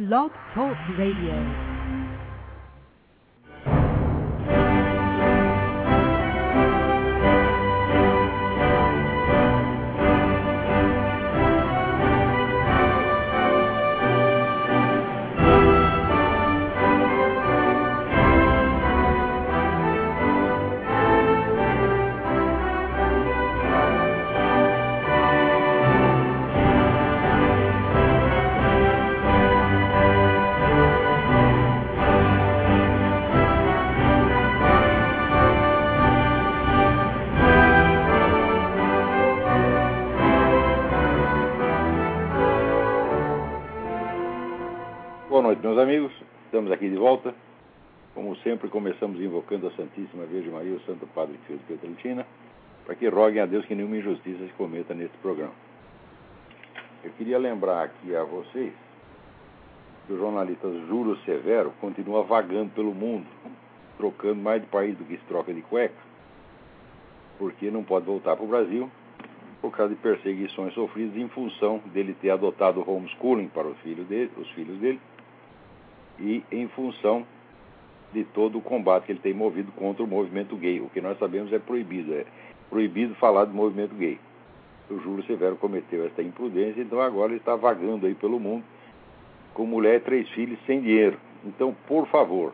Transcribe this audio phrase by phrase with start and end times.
[0.00, 1.69] Blog Talk Radio.
[46.60, 47.34] Estamos aqui de volta.
[48.14, 52.26] Como sempre, começamos invocando a Santíssima Virgem Maria, o Santo Padre Pio de Pietrelcina,
[52.84, 55.54] para que roguem a Deus que nenhuma injustiça se cometa neste programa.
[57.02, 58.74] Eu queria lembrar aqui a vocês
[60.06, 63.26] que o jornalista Júlio Severo continua vagando pelo mundo,
[63.96, 65.94] trocando mais de país do que se troca de cueca,
[67.38, 68.90] porque não pode voltar para o Brasil
[69.62, 74.06] por causa de perseguições sofridas em função dele ter adotado o homeschooling para os filhos
[74.06, 75.00] dele, os filhos dele
[76.20, 77.26] e em função
[78.12, 80.80] de todo o combate que ele tem movido contra o movimento gay.
[80.80, 82.26] O que nós sabemos é proibido, é
[82.68, 84.18] proibido falar do movimento gay.
[84.90, 88.64] O Júlio Severo cometeu esta imprudência, então agora ele está vagando aí pelo mundo
[89.54, 91.18] com mulher e três filhos sem dinheiro.
[91.44, 92.52] Então, por favor,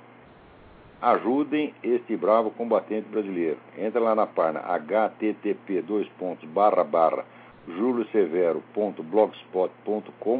[1.01, 3.59] ajudem este bravo combatente brasileiro.
[3.79, 5.83] Entra lá na página http
[6.47, 7.25] barra, barra,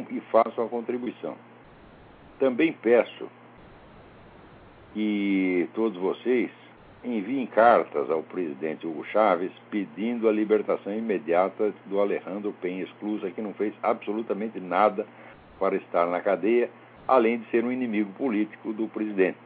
[0.09, 1.35] e façam a contribuição.
[2.39, 3.27] Também peço
[4.93, 6.51] que todos vocês
[7.03, 13.41] enviem cartas ao presidente Hugo Chávez pedindo a libertação imediata do Alejandro Penha Esclusa, que
[13.41, 15.05] não fez absolutamente nada
[15.59, 16.69] para estar na cadeia,
[17.07, 19.37] além de ser um inimigo político do presidente.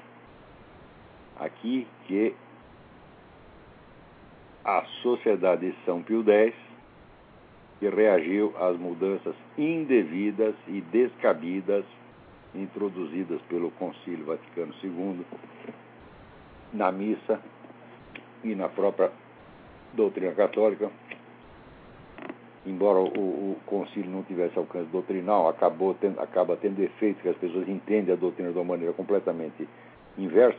[1.41, 2.35] aqui que
[4.63, 6.55] a Sociedade de São Pio X,
[7.79, 11.87] que reagiu às mudanças indevidas e descabidas
[12.55, 15.25] introduzidas pelo Concílio Vaticano II
[16.75, 17.41] na missa
[18.45, 19.11] e na própria
[19.97, 20.91] doutrina católica,
[22.65, 27.37] embora o, o concílio não tivesse alcance doutrinal, acabou tendo, acaba tendo efeito que as
[27.37, 29.69] pessoas entendem a doutrina de uma maneira completamente
[30.19, 30.59] inversa.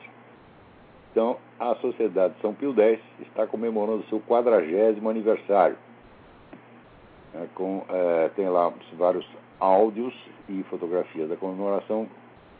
[1.11, 5.75] Então, a Sociedade São Pio X está comemorando seu quadragésimo aniversário.
[7.33, 9.27] É, com, é, tem lá vários
[9.59, 10.13] áudios
[10.47, 12.07] e fotografias da comemoração,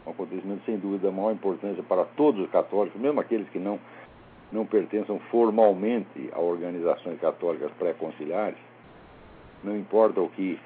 [0.06, 3.78] um acontecimento sem dúvida de maior importância para todos os católicos, mesmo aqueles que não
[4.50, 8.58] não pertençam formalmente a organizações católicas pré-conciliares,
[9.62, 10.58] não importa o que,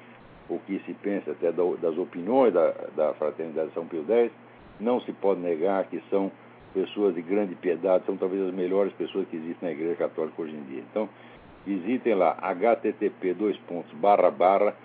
[0.49, 4.31] o que se pense até das opiniões da, da Fraternidade São Pio X,
[4.79, 6.31] não se pode negar que são
[6.73, 10.55] pessoas de grande piedade, são talvez as melhores pessoas que existem na Igreja Católica hoje
[10.55, 10.83] em dia.
[10.89, 11.07] Então,
[11.65, 14.75] visitem lá, http dois pontos, barra, barra,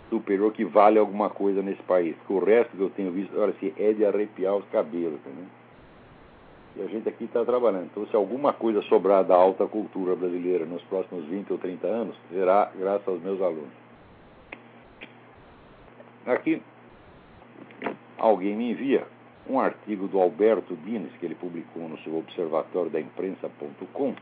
[0.09, 2.17] superior que vale alguma coisa nesse país.
[2.19, 5.58] Porque o resto que eu tenho visto, olha assim, é de arrepiar os cabelos, entendeu?
[6.79, 7.87] E a gente aqui está trabalhando.
[7.87, 12.17] Então, se alguma coisa sobrar da alta cultura brasileira nos próximos 20 ou 30 anos,
[12.31, 13.73] será graças aos meus alunos.
[16.25, 16.63] Aqui,
[18.17, 19.05] alguém me envia
[19.49, 24.15] um artigo do Alberto Dines, que ele publicou no seu observatório da imprensa.com,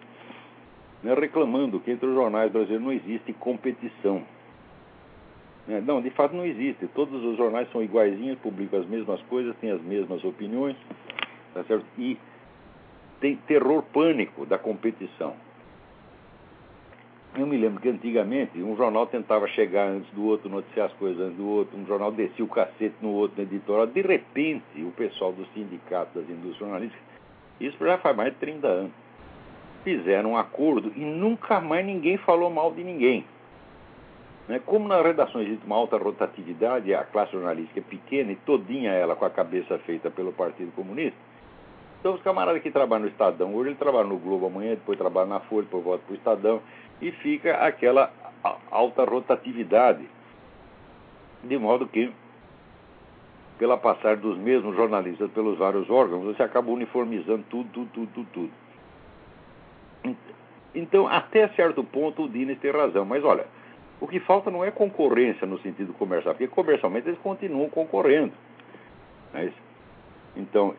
[1.03, 4.23] né, reclamando que entre os jornais brasileiros não existe competição.
[5.67, 6.87] Né, não, de fato não existe.
[6.95, 10.77] Todos os jornais são iguaizinhos, publicam as mesmas coisas, têm as mesmas opiniões,
[11.53, 11.85] tá certo?
[11.99, 12.17] E
[13.21, 15.35] tem terror pânico da competição.
[17.37, 21.21] Eu me lembro que antigamente um jornal tentava chegar antes do outro, noticiar as coisas
[21.21, 23.87] antes do outro, um jornal descia o cacete no outro, no editorial.
[23.87, 27.03] De repente, o pessoal do sindicato das indústrias jornalísticas,
[27.61, 28.93] isso já faz mais de 30 anos,
[29.85, 33.25] fizeram um acordo e nunca mais ninguém falou mal de ninguém.
[34.49, 34.61] Né?
[34.65, 39.15] Como nas redações existe uma alta rotatividade, a classe jornalística é pequena e todinha ela
[39.15, 41.19] com a cabeça feita pelo Partido Comunista,
[42.01, 45.27] então, os camaradas que trabalham no Estadão, hoje ele trabalha no Globo amanhã, depois trabalha
[45.27, 46.63] na Folha, depois volta para o Estadão,
[47.01, 48.13] e fica aquela
[48.71, 50.09] alta rotatividade.
[51.43, 52.13] De modo que,
[53.59, 58.51] pela passagem dos mesmos jornalistas pelos vários órgãos, você acaba uniformizando tudo, tudo, tudo, tudo.
[60.03, 60.17] tudo.
[60.75, 63.05] Então, até certo ponto, o Dines tem razão.
[63.05, 63.47] Mas olha,
[64.01, 68.33] o que falta não é concorrência no sentido comercial, porque comercialmente eles continuam concorrendo.
[69.33, 69.53] Mas,
[70.37, 70.75] então,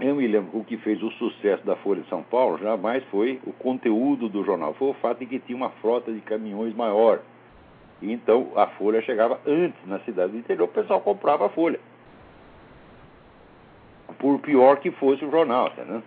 [0.00, 3.04] eu me lembro que o que fez o sucesso da Folha de São Paulo jamais
[3.04, 6.74] foi o conteúdo do jornal, foi o fato de que tinha uma frota de caminhões
[6.74, 7.20] maior.
[8.00, 11.80] E então a Folha chegava antes na cidade do interior, o pessoal comprava a Folha.
[14.18, 16.02] Por pior que fosse o jornal, né?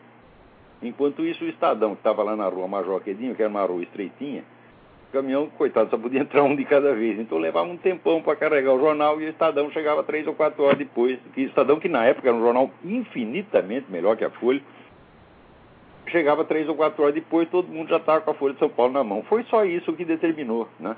[0.81, 3.81] Enquanto isso, o Estadão, que estava lá na rua Major Quedinho, que era uma rua
[3.83, 4.43] estreitinha,
[5.13, 7.19] caminhão, coitado, só podia entrar um de cada vez.
[7.19, 10.63] Então levava um tempão para carregar o jornal e o Estadão chegava três ou quatro
[10.63, 11.19] horas depois.
[11.37, 14.61] E o Estadão, que na época era um jornal infinitamente melhor que a Folha,
[16.07, 18.69] chegava três ou quatro horas depois, todo mundo já estava com a Folha de São
[18.69, 19.23] Paulo na mão.
[19.23, 20.95] Foi só isso que determinou, né?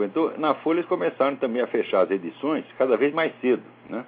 [0.00, 4.04] Então, na Folha eles começaram também a fechar as edições cada vez mais cedo, né?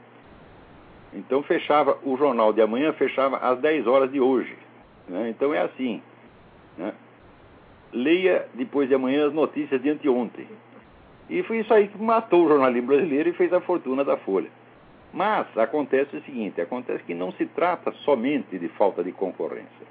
[1.13, 4.55] Então fechava o jornal de amanhã, fechava às 10 horas de hoje.
[5.09, 5.31] Né?
[5.31, 6.03] Então é assim.
[6.77, 6.93] Né?
[7.93, 10.47] Leia depois de amanhã as notícias de anteontem.
[11.29, 14.51] E foi isso aí que matou o jornalismo brasileiro e fez a fortuna da Folha.
[15.13, 19.87] Mas acontece o seguinte: acontece que não se trata somente de falta de concorrência.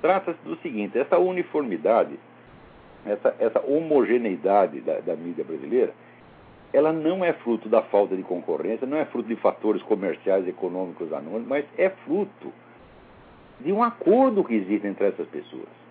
[0.00, 2.18] Trata-se do seguinte: essa uniformidade,
[3.04, 5.92] essa, essa homogeneidade da, da mídia brasileira,
[6.72, 11.12] ela não é fruto da falta de concorrência, não é fruto de fatores comerciais, econômicos
[11.12, 12.52] anônimos, mas é fruto
[13.60, 15.85] de um acordo que existe entre essas pessoas.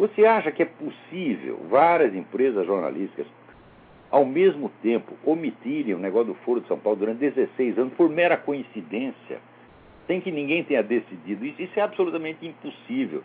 [0.00, 3.26] Você acha que é possível várias empresas jornalísticas,
[4.10, 8.08] ao mesmo tempo, omitirem o negócio do Foro de São Paulo durante 16 anos por
[8.08, 9.40] mera coincidência,
[10.06, 11.60] sem que ninguém tenha decidido isso?
[11.60, 13.22] Isso é absolutamente impossível.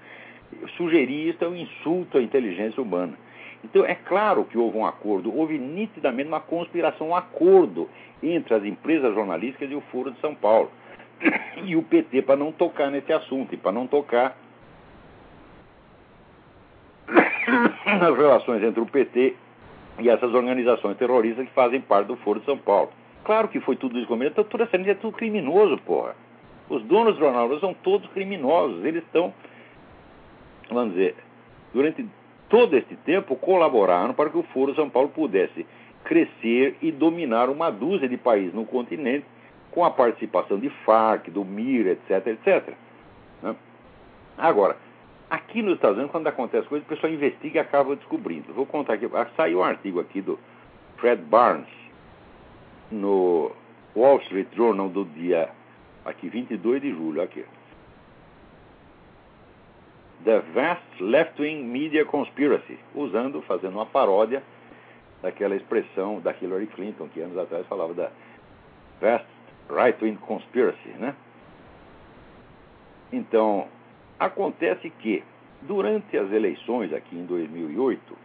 [0.75, 3.13] Sugerir isso é um insulto à inteligência humana.
[3.63, 7.89] Então, é claro que houve um acordo, houve nitidamente uma conspiração, um acordo
[8.21, 10.69] entre as empresas jornalísticas e o Foro de São Paulo.
[11.63, 14.38] E o PT para não tocar nesse assunto e para não tocar
[18.00, 19.36] nas relações entre o PT
[20.00, 22.89] e essas organizações terroristas que fazem parte do Foro de São Paulo.
[23.24, 26.15] Claro que foi tudo isso combinado, tudo essa é tudo criminoso, porra.
[26.69, 29.33] Os donos do jornal são todos criminosos, eles estão,
[30.69, 31.16] vamos dizer,
[31.73, 32.06] durante
[32.49, 35.66] todo este tempo colaboraram para que o Foro de São Paulo pudesse
[36.04, 39.25] crescer e dominar uma dúzia de países no continente
[39.71, 42.73] com a participação de FARC, do MIR, etc, etc.
[43.42, 43.56] Né?
[44.37, 44.78] Agora,
[45.29, 48.53] Aqui nos Estados Unidos, quando acontece coisa, o pessoal investiga e acaba descobrindo.
[48.53, 49.09] Vou contar aqui.
[49.13, 50.39] Ah, saiu um artigo aqui do
[50.97, 51.67] Fred Barnes
[52.91, 53.51] no
[53.95, 55.49] Wall Street Journal do dia
[56.05, 57.44] aqui 22 de julho, aqui.
[60.23, 64.44] The Vast Left-Wing Media Conspiracy, usando, fazendo uma paródia
[65.21, 68.11] daquela expressão da Hillary Clinton, que anos atrás falava da
[69.01, 69.27] Vast
[69.69, 71.15] Right-Wing Conspiracy, né?
[73.11, 73.67] Então,
[74.19, 75.24] Acontece que,
[75.62, 78.18] durante as eleições aqui em 2008,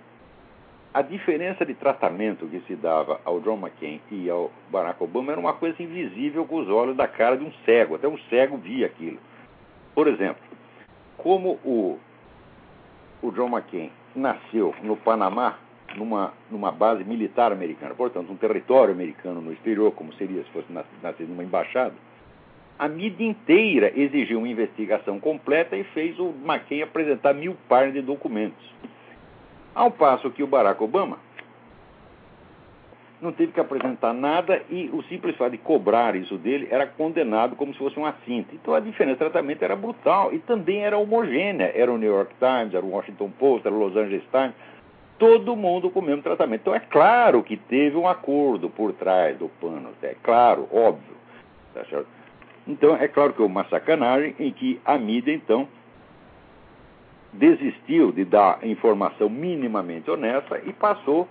[0.93, 5.41] a diferença de tratamento que se dava ao John McCain e ao Barack Obama era
[5.41, 7.95] uma coisa invisível com os olhos da cara de um cego.
[7.95, 9.19] Até um cego via aquilo.
[9.95, 10.43] Por exemplo,
[11.17, 11.99] como o,
[13.23, 15.59] o John McCain nasceu no Panamá,
[15.97, 20.73] numa, numa base militar americana, portanto, um território americano no exterior, como seria se fosse
[20.73, 21.95] nascido numa embaixada,
[22.81, 28.01] a mídia inteira exigiu uma investigação completa e fez o McCain apresentar mil páginas de
[28.01, 28.75] documentos.
[29.75, 31.19] Ao passo que o Barack Obama
[33.21, 37.55] não teve que apresentar nada e o simples fato de cobrar isso dele era condenado
[37.55, 38.55] como se fosse um assinto.
[38.55, 41.71] Então a diferença de tratamento era brutal e também era homogênea.
[41.75, 44.55] Era o New York Times, era o Washington Post, era o Los Angeles Times,
[45.19, 46.63] todo mundo com o mesmo tratamento.
[46.63, 51.21] Então é claro que teve um acordo por trás do pano, é claro, óbvio.
[51.75, 51.85] Tá
[52.71, 55.67] então é claro que é uma sacanagem em que a mídia então
[57.33, 61.29] desistiu de dar informação minimamente honesta e passou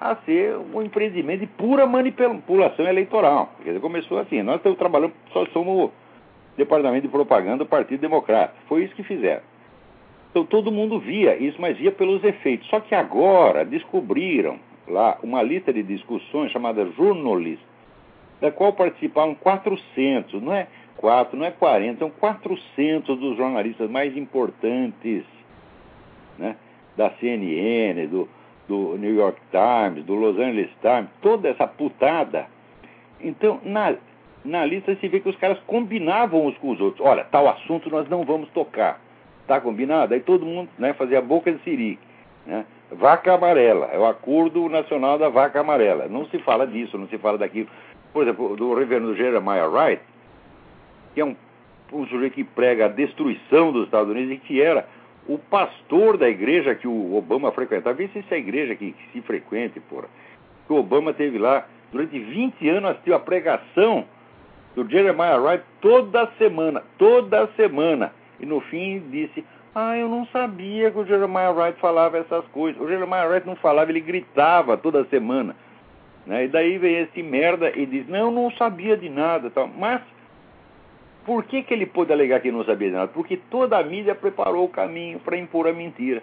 [0.00, 3.52] a ser um empreendimento de pura manipulação eleitoral.
[3.58, 5.90] Quer dizer, começou assim, nós estamos trabalhando, só somos
[6.56, 8.54] departamento de propaganda do Partido Democrata.
[8.66, 9.42] Foi isso que fizeram.
[10.30, 12.68] Então todo mundo via isso, mas via pelos efeitos.
[12.68, 14.58] Só que agora descobriram
[14.88, 17.62] lá uma lista de discussões chamada Journalist,
[18.40, 20.66] da qual participaram 400, não é
[20.96, 25.24] 4, não é 40, são 400 dos jornalistas mais importantes
[26.38, 26.56] né,
[26.96, 28.28] da CNN, do,
[28.68, 32.46] do New York Times, do Los Angeles Times, toda essa putada.
[33.20, 33.94] Então, na,
[34.44, 37.06] na lista se vê que os caras combinavam uns com os outros.
[37.06, 39.00] Olha, tal assunto nós não vamos tocar.
[39.46, 40.14] Tá combinado?
[40.14, 41.98] Aí todo mundo né, fazia a boca de siri.
[42.46, 42.64] Né?
[42.92, 46.08] Vaca amarela, é o acordo nacional da vaca amarela.
[46.08, 47.68] Não se fala disso, não se fala daquilo.
[48.12, 50.02] Por exemplo, do reverendo Jeremiah Wright,
[51.14, 51.36] que é um,
[51.92, 54.86] um sujeito que prega a destruição dos Estados Unidos e que era
[55.28, 59.20] o pastor da igreja que o Obama frequentava, vê se essa igreja que, que se
[59.22, 60.08] frequente, porra.
[60.66, 64.04] Que o Obama teve lá, durante 20 anos assistiu a pregação
[64.74, 68.12] do Jeremiah Wright toda semana, toda semana.
[68.38, 72.80] E no fim disse, ah, eu não sabia que o Jeremiah Wright falava essas coisas.
[72.80, 75.54] O Jeremiah Wright não falava, ele gritava toda semana.
[76.30, 76.44] Né?
[76.44, 79.50] E daí vem esse merda e diz, não, não sabia de nada.
[79.50, 79.66] Tal.
[79.66, 80.00] Mas
[81.26, 83.08] por que, que ele pôde alegar que não sabia de nada?
[83.08, 86.22] Porque toda a mídia preparou o caminho para impor a mentira.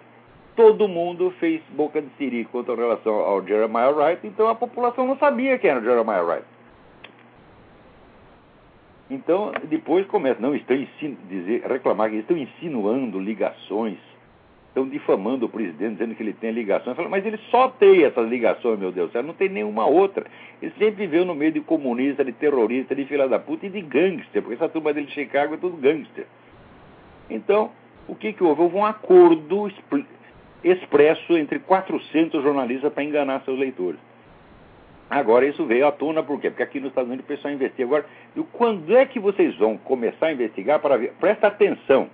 [0.56, 5.18] Todo mundo fez boca de siri quanto relação ao Jeremiah Wright, então a população não
[5.18, 6.46] sabia quem era o Jeremiah Wright.
[9.10, 10.76] Então, depois começa, não, estão
[11.28, 13.98] dizer, reclamar que estão insinuando ligações
[14.78, 16.96] estão difamando o presidente, dizendo que ele tem ligações.
[16.96, 20.26] Falo, mas ele só tem essas ligações, meu Deus, não tem nenhuma outra.
[20.62, 23.80] Ele sempre viveu no meio de comunista, de terrorista, de filha da puta e de
[23.80, 26.26] gangster, porque essa turma dele de Chicago é tudo gangster.
[27.28, 27.70] Então,
[28.06, 28.62] o que, que houve?
[28.62, 29.70] Houve um acordo
[30.62, 34.00] expresso entre 400 jornalistas para enganar seus leitores.
[35.10, 36.50] Agora isso veio à tona por quê?
[36.50, 37.84] Porque aqui nos Estados Unidos o pessoal investiga.
[37.84, 38.06] Agora,
[38.52, 41.14] quando é que vocês vão começar a investigar para ver?
[41.18, 42.10] Presta atenção,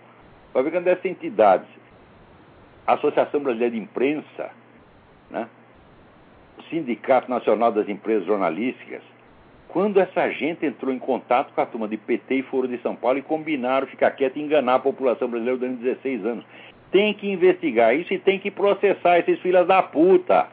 [0.52, 1.66] para ver quando essa entidade
[2.86, 4.50] a Associação Brasileira de Imprensa,
[5.30, 5.48] né?
[6.58, 9.02] o Sindicato Nacional das Empresas Jornalísticas,
[9.68, 12.94] quando essa gente entrou em contato com a turma de PT e Foro de São
[12.94, 16.44] Paulo e combinaram ficar quieto e enganar a população brasileira durante 16 anos.
[16.92, 20.46] Tem que investigar isso e tem que processar esses filhos da puta.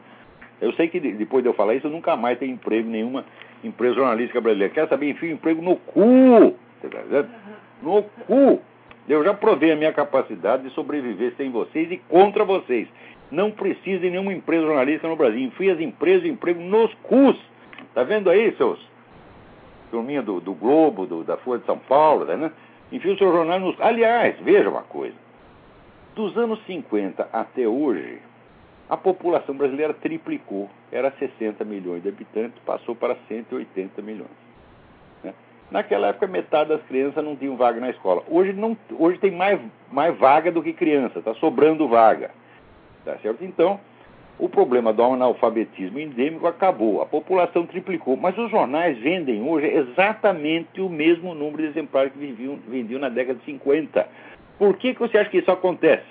[0.60, 3.24] Eu sei que depois de eu falar isso, eu nunca mais tenho emprego em nenhuma
[3.62, 4.74] empresa jornalística brasileira.
[4.74, 5.10] Quer saber?
[5.10, 6.56] Enfim, emprego no cu.
[7.80, 8.60] No cu.
[9.08, 12.88] Eu já provei a minha capacidade de sobreviver sem vocês e contra vocês.
[13.30, 15.40] Não precisa de nenhuma empresa jornalística no Brasil.
[15.40, 17.36] Enfie as empresas de emprego nos cus.
[17.94, 18.78] Tá vendo aí, seus
[19.92, 22.50] turminha do, do Globo, do, da Folha de São Paulo, né?
[22.90, 23.78] Enfia o seu jornal nos.
[23.78, 25.14] Aliás, veja uma coisa.
[26.16, 28.18] Dos anos 50 até hoje,
[28.88, 30.68] a população brasileira triplicou.
[30.90, 34.51] Era 60 milhões de habitantes, passou para 180 milhões.
[35.72, 38.22] Naquela época, metade das crianças não tinham vaga na escola.
[38.28, 39.58] Hoje, não, hoje tem mais,
[39.90, 42.30] mais vaga do que criança, está sobrando vaga.
[43.06, 43.42] Tá certo?
[43.42, 43.80] Então,
[44.38, 50.78] o problema do analfabetismo endêmico acabou, a população triplicou, mas os jornais vendem hoje exatamente
[50.78, 54.06] o mesmo número de exemplares que vendiam, vendiam na década de 50.
[54.58, 56.04] Por que, que você acha que isso acontece?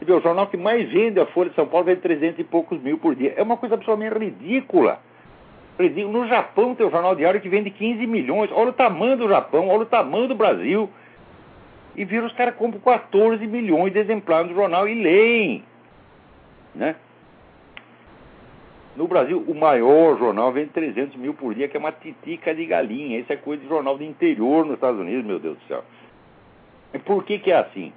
[0.00, 2.98] O jornal que mais vende, a Folha de São Paulo, vende 300 e poucos mil
[2.98, 3.34] por dia.
[3.36, 5.00] É uma coisa absolutamente ridícula.
[5.78, 8.50] No Japão tem um jornal diário que vende 15 milhões.
[8.50, 10.88] Olha o tamanho do Japão, olha o tamanho do Brasil.
[11.94, 15.64] E vira os caras compram 14 milhões de exemplares do jornal e leem.
[16.74, 16.96] Né?
[18.96, 22.64] No Brasil, o maior jornal vende 300 mil por dia, que é uma titica de
[22.64, 23.18] galinha.
[23.18, 25.84] Isso é coisa de jornal do interior nos Estados Unidos, meu Deus do céu.
[26.94, 27.92] E por que, que é assim?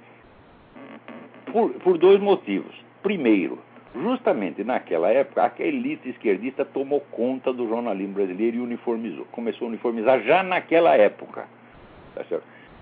[1.50, 2.74] Por, por dois motivos.
[3.02, 3.58] Primeiro,
[3.94, 9.24] Justamente naquela época, a elite esquerdista tomou conta do jornalismo brasileiro e uniformizou.
[9.32, 11.48] Começou a uniformizar já naquela época.
[12.14, 12.24] Tá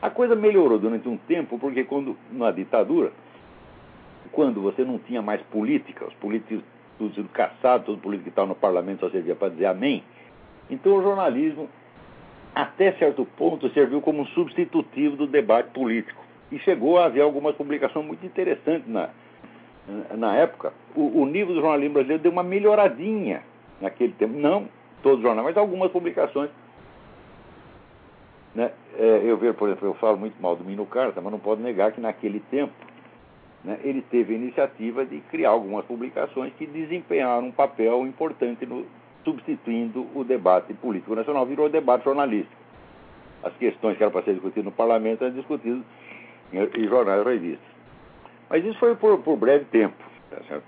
[0.01, 3.11] a coisa melhorou durante um tempo, porque quando na ditadura,
[4.31, 6.63] quando você não tinha mais política, os políticos
[6.99, 10.03] tudo sendo caçados, todo político que estava no parlamento só servia para dizer amém,
[10.69, 11.69] então o jornalismo,
[12.55, 16.23] até certo ponto, serviu como um substitutivo do debate político.
[16.51, 19.11] E chegou a haver algumas publicações muito interessantes na,
[20.17, 23.43] na época, o, o, nível do jornalismo brasileiro deu uma melhoradinha.
[23.81, 24.69] naquele tempo, não
[25.03, 26.51] todos os jornais, mas algumas publicações.
[28.55, 28.71] Né?
[28.99, 31.63] É, eu vejo, por exemplo, eu falo muito mal do Mino Carta, mas não pode
[31.63, 32.73] negar que naquele tempo
[33.65, 38.87] né, ele teve a iniciativa de criar algumas publicações que desempenharam um papel importante no,
[39.25, 42.57] substituindo o debate político nacional, virou debate jornalístico.
[43.43, 45.83] As questões que eram para ser discutidas no parlamento eram discutidas
[46.53, 47.78] em, jornais e revistas.
[48.49, 49.97] Mas isso foi por, por breve tempo.
[50.31, 50.61] Tá?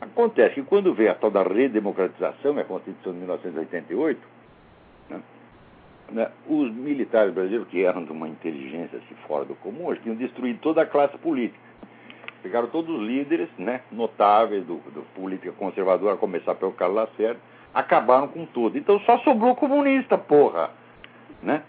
[0.00, 4.20] Acontece que quando veio a tal da redemocratização, a Constituição de 1988,
[5.10, 5.22] né,
[6.10, 10.16] né, os militares brasileiros, que eram de uma inteligência assim, fora do comum, eles tinham
[10.16, 11.60] destruído toda a classe política.
[12.42, 17.40] Pegaram todos os líderes né, notáveis do, do política conservadora, a começar pelo Carlos Lacerda,
[17.72, 18.76] acabaram com tudo.
[18.76, 20.70] Então só sobrou comunista, porra.
[21.40, 21.62] Né?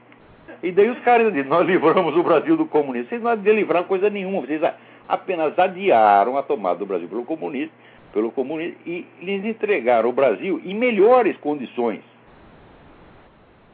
[0.64, 3.10] E daí os caras dizem, nós livramos o Brasil do comunismo.
[3.10, 4.62] Vocês não adiam livrar coisa nenhuma, vocês
[5.08, 7.74] apenas adiaram a tomada do Brasil pelo comunismo
[8.14, 12.02] pelo comunismo e lhes entregaram o Brasil em melhores condições.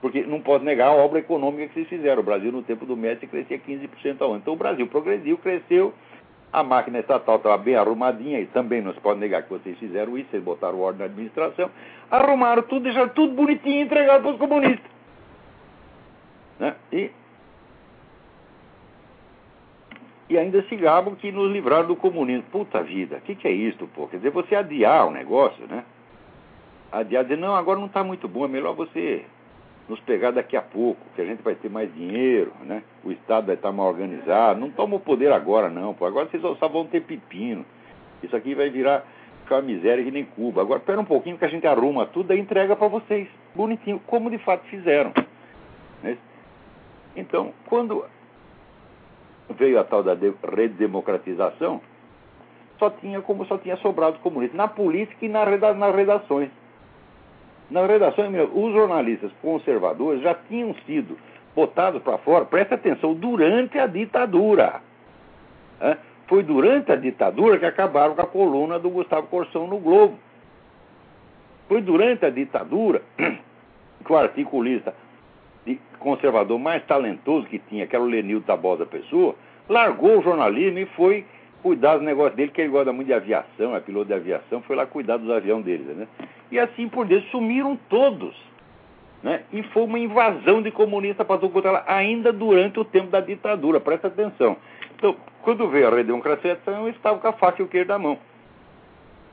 [0.02, 2.22] Porque não pode negar a obra econômica que vocês fizeram.
[2.22, 4.40] O Brasil, no tempo do Médici, crescia 15% ao ano.
[4.42, 5.94] Então, o Brasil progrediu, cresceu,
[6.54, 10.18] a máquina estatal estava bem arrumadinha, e também não se pode negar que vocês fizeram
[10.18, 11.70] isso, vocês botaram ordem na administração,
[12.10, 14.99] arrumaram tudo, deixaram tudo bonitinho e entregaram para os comunistas.
[16.60, 16.76] Né?
[16.92, 17.12] E
[20.30, 22.44] e ainda se gabam que nos livraram do comunismo.
[22.52, 24.08] Puta vida, o que, que é isso, pô?
[24.08, 25.84] Quer dizer, você adiar o negócio, né?
[26.92, 29.26] Adiar, dizer, não, agora não está muito bom, é melhor você
[29.88, 32.84] nos pegar daqui a pouco, que a gente vai ter mais dinheiro, né?
[33.04, 34.60] O Estado vai estar mal organizado.
[34.60, 36.06] Não toma o poder agora, não, pô.
[36.06, 37.66] Agora vocês só vão ter pepino.
[38.22, 39.04] Isso aqui vai virar
[39.44, 40.62] ficar uma miséria que nem Cuba.
[40.62, 43.28] Agora, espera um pouquinho que a gente arruma tudo e entrega para vocês.
[43.56, 45.12] Bonitinho, como de fato fizeram.
[47.16, 47.22] Né?
[47.22, 48.06] Então, quando
[49.50, 50.16] veio a tal da
[50.56, 51.82] redemocratização,
[52.78, 56.50] só tinha como só tinha sobrado comunista na política e na reda, nas redações.
[57.70, 61.18] Nas redações, os jornalistas conservadores já tinham sido
[61.56, 64.82] botados para fora, presta atenção, durante a ditadura.
[66.28, 70.18] Foi durante a ditadura que acabaram com a coluna do Gustavo Corsão no Globo.
[71.68, 74.94] Foi durante a ditadura que o articulista
[76.00, 79.36] conservador mais talentoso que tinha, que era o Lenildo Tabosa Pessoa,
[79.68, 81.26] largou o jornalismo e foi
[81.62, 84.76] cuidar dos negócios dele, que ele gosta muito de aviação, é piloto de aviação, foi
[84.76, 86.08] lá cuidar dos aviões deles, né?
[86.52, 88.36] E assim por diante, sumiram todos.
[89.22, 89.44] Né?
[89.52, 93.80] E foi uma invasão de comunistas para todo lá, ainda durante o tempo da ditadura,
[93.80, 94.56] presta atenção.
[94.96, 98.18] Então, quando veio a redemocratização, eu estava com a faca e o queijo da mão.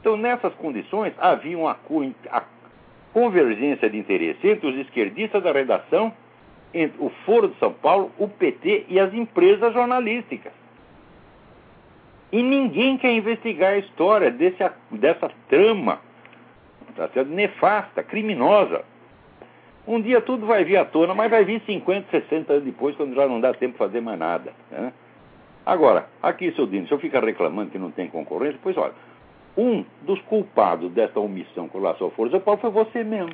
[0.01, 1.75] Então, nessas condições, havia uma
[3.17, 6.13] convergência de interesse entre os esquerdistas da redação
[6.75, 10.53] entre o Foro de São Paulo, o PT e as empresas jornalísticas.
[12.31, 15.99] E ninguém quer investigar a história desse, dessa trama
[16.95, 18.85] tá nefasta, criminosa.
[19.89, 23.15] Um dia tudo vai vir à tona, mas vai vir 50, 60 anos depois, quando
[23.15, 24.53] já não dá tempo de fazer mais nada.
[24.71, 24.93] Né?
[25.65, 28.93] Agora, aqui, seu Dino, se eu ficar reclamando que não tem concorrência, pois olha,
[29.57, 33.33] um dos culpados dessa omissão com relação de São Paulo foi você mesmo.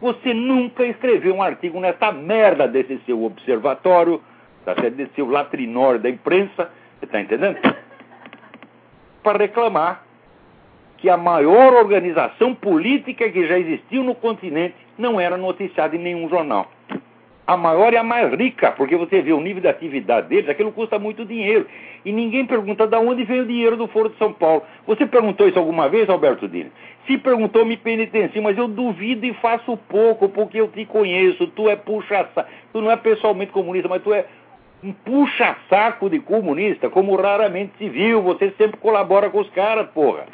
[0.00, 4.20] Você nunca escreveu um artigo nessa merda desse seu observatório,
[4.96, 7.58] desse seu latrinório da imprensa, você está entendendo?
[9.22, 10.04] Para reclamar
[10.96, 16.28] que a maior organização política que já existiu no continente não era noticiada em nenhum
[16.28, 16.70] jornal
[17.50, 20.70] a maior e a mais rica, porque você vê o nível de atividade deles, aquilo
[20.70, 21.66] custa muito dinheiro.
[22.04, 24.62] E ninguém pergunta de onde veio o dinheiro do Foro de São Paulo.
[24.86, 26.70] Você perguntou isso alguma vez, Alberto Dini?
[27.08, 31.48] Se perguntou, me penitencio, mas eu duvido e faço pouco, porque eu te conheço.
[31.48, 32.48] Tu é puxa-saco.
[32.72, 34.26] Tu não é pessoalmente comunista, mas tu é
[34.84, 38.22] um puxa-saco de comunista, como raramente se viu.
[38.22, 40.24] Você sempre colabora com os caras, porra.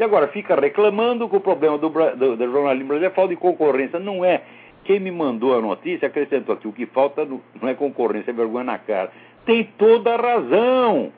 [0.00, 3.36] E agora fica reclamando que o problema do, do, do jornalismo brasileiro é falta de
[3.36, 3.98] concorrência.
[3.98, 4.40] Não é.
[4.84, 8.64] Quem me mandou a notícia acrescentou aqui: o que falta não é concorrência, é vergonha
[8.64, 9.10] na cara.
[9.44, 11.12] Tem toda a razão.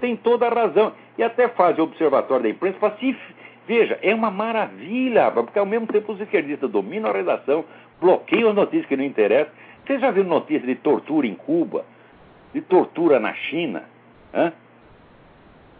[0.00, 0.92] Tem toda a razão.
[1.18, 3.16] E até faz o observatório da imprensa para se.
[3.66, 7.64] Veja, é uma maravilha, porque ao mesmo tempo os esquerdistas dominam a redação,
[8.00, 9.52] bloqueiam as notícias que não interessam.
[9.86, 11.84] Você já viu notícia de tortura em Cuba?
[12.52, 13.84] De tortura na China?
[14.34, 14.52] Hã?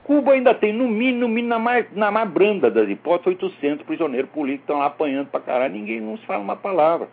[0.04, 3.86] Cuba ainda tem, no mínimo, no mínimo na, mais, na mais branda das hipóteses, 800
[3.86, 7.08] prisioneiros políticos estão lá apanhando pra caralho, ninguém não se fala uma palavra.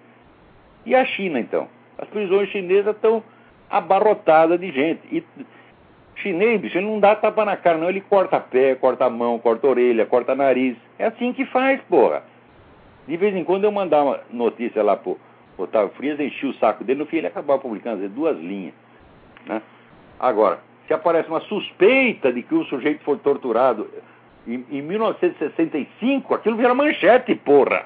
[0.85, 1.67] E a China, então?
[1.97, 3.23] As prisões chinesas estão
[3.69, 5.01] abarrotadas de gente.
[5.11, 5.23] E
[6.15, 7.89] chinês, bicho, ele não dá tapa na cara, não.
[7.89, 10.77] Ele corta pé, corta mão, corta orelha, corta nariz.
[10.97, 12.23] É assim que faz, porra.
[13.07, 15.17] De vez em quando eu mandava notícia lá pro
[15.57, 18.73] Otávio Frias, enchi o saco dele, no fim ele acabava publicando, dizer, duas linhas.
[19.45, 19.61] Né?
[20.19, 23.87] Agora, se aparece uma suspeita de que o sujeito foi torturado
[24.47, 27.85] Em, em 1965, aquilo vira manchete, porra.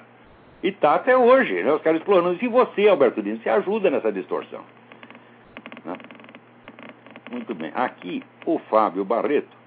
[0.61, 1.73] E tá até hoje, né?
[1.73, 2.37] Os caras explorando.
[2.39, 4.61] E você, Alberto Dino, se ajuda nessa distorção.
[5.83, 5.95] Né?
[7.31, 7.71] Muito bem.
[7.73, 9.57] Aqui, o Fábio Barreto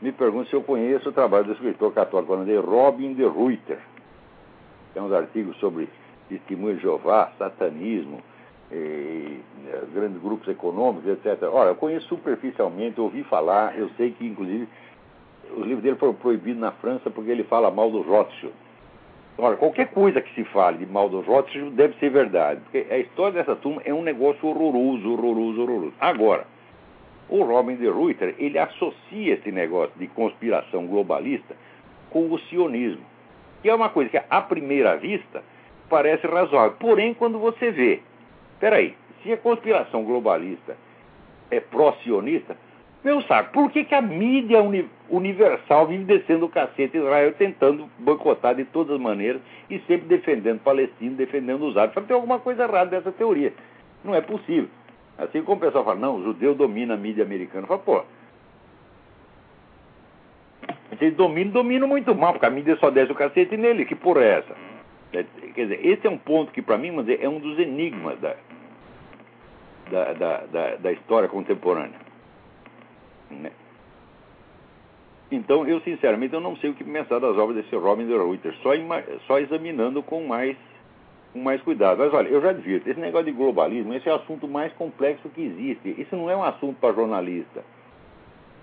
[0.00, 3.78] me pergunta se eu conheço o trabalho do escritor católico holandês Robin de Ruyter.
[4.92, 5.88] Tem uns artigos sobre
[6.28, 8.22] testemunho de Jeová, satanismo,
[8.74, 11.42] eh, grandes grupos econômicos, etc.
[11.44, 14.68] Ora, eu conheço superficialmente, ouvi falar, eu sei que, inclusive,
[15.56, 18.54] os livros dele foram proibidos na França porque ele fala mal do Rothschild.
[19.36, 22.98] Ora, qualquer coisa que se fale de mal do Rothschild deve ser verdade, porque a
[22.98, 25.94] história dessa turma é um negócio horroroso, horroroso, horroroso.
[26.00, 26.46] Agora,
[27.28, 31.56] o Robin de Ruyter, ele associa esse negócio de conspiração globalista
[32.10, 33.04] com o sionismo,
[33.62, 35.42] que é uma coisa que, à primeira vista,
[35.88, 36.76] parece razoável.
[36.78, 38.02] Porém, quando você vê,
[38.60, 40.76] peraí, se a conspiração globalista
[41.50, 42.56] é pró-sionista,
[43.04, 47.88] meu saco, por que, que a mídia uni universal vive descendo o cacete Israel, tentando
[47.98, 52.06] boicotar de todas as maneiras e sempre defendendo Palestina, defendendo os árabes?
[52.06, 53.52] Tem alguma coisa errada dessa teoria.
[54.02, 54.70] Não é possível.
[55.18, 57.66] Assim como o pessoal fala, não, o judeu domina a mídia americana.
[57.66, 58.02] Fala, pô,
[60.98, 63.84] eles dominam, dominam muito mal, porque a mídia só desce o cacete nele.
[63.84, 64.56] Que porra é essa?
[65.14, 68.36] É, quer dizer, esse é um ponto que, para mim, é um dos enigmas da,
[69.90, 71.98] da, da, da, da história contemporânea.
[73.30, 73.52] Né?
[75.30, 78.54] Então, eu sinceramente eu não sei o que pensar das obras desse Robin de Reuter,
[78.62, 78.70] só,
[79.26, 80.56] só examinando com mais,
[81.32, 81.98] com mais cuidado.
[81.98, 85.28] Mas olha, eu já advirto, esse negócio de globalismo, esse é o assunto mais complexo
[85.30, 86.00] que existe.
[86.00, 87.64] Isso não é um assunto para jornalista.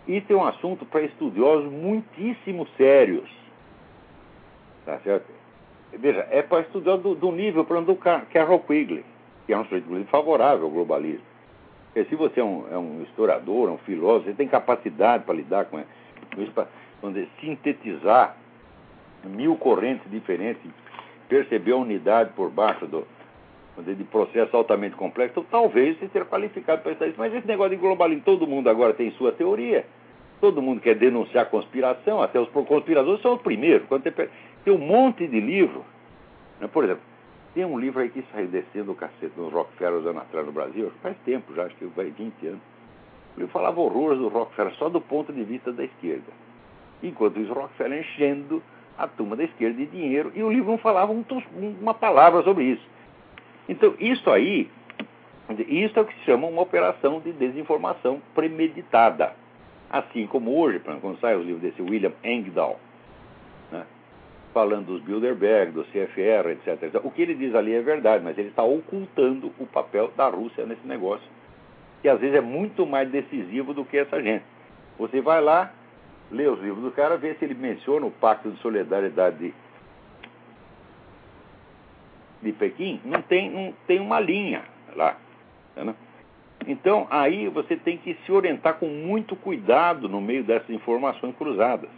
[0.07, 3.29] Isso é um assunto para estudiosos muitíssimo sérios.
[4.85, 5.40] Tá certo?
[5.93, 9.03] Veja, é para estudiosos do, do nível, por exemplo, do Carol Quigley,
[9.45, 11.25] que é um sujeito favorável ao globalismo.
[11.93, 15.35] Porque se você é um, é um historiador, é um filósofo, você tem capacidade para
[15.35, 15.79] lidar com
[16.37, 16.67] isso, para
[17.41, 18.37] sintetizar
[19.25, 20.61] mil correntes diferentes,
[21.27, 23.05] perceber a unidade por baixo do,
[23.85, 27.15] de processo altamente complexo, então, talvez você seja qualificado para isso.
[27.17, 29.85] Mas esse negócio de globalismo, todo mundo agora tem sua teoria,
[30.39, 33.87] todo mundo quer denunciar conspiração, até os conspiradores são os primeiros.
[33.87, 34.29] Quando tem,
[34.63, 35.85] tem um monte de livro,
[36.59, 36.67] né?
[36.67, 37.03] por exemplo,
[37.53, 40.91] tem um livro aí que saiu descendo o cacete nos Rockefeller anos atrás no Brasil,
[41.01, 42.61] faz tempo já, acho que vai 20 anos.
[43.37, 46.31] Ele falava horrores do Rockefeller só do ponto de vista da esquerda.
[47.01, 48.61] Enquanto isso, Rockefeller enchendo
[48.97, 51.25] a turma da esquerda de dinheiro, e o livro não falava um,
[51.81, 52.85] uma palavra sobre isso.
[53.67, 54.69] Então, isso aí,
[55.67, 59.33] isso é o que se chama uma operação de desinformação premeditada.
[59.89, 62.79] Assim como hoje, quando sai os livros desse William Engdahl,
[64.53, 66.99] falando dos Bilderberg, do CFR, etc.
[67.03, 70.65] O que ele diz ali é verdade, mas ele está ocultando o papel da Rússia
[70.65, 71.27] nesse negócio,
[72.01, 74.43] que às vezes é muito mais decisivo do que essa gente.
[74.97, 75.71] Você vai lá,
[76.29, 79.53] lê os livros do cara, vê se ele menciona o Pacto de Solidariedade de,
[82.41, 84.63] de Pequim, não tem, não tem uma linha
[84.95, 85.17] lá.
[85.75, 85.95] Né?
[86.67, 91.89] Então, aí você tem que se orientar com muito cuidado no meio dessas informações cruzadas.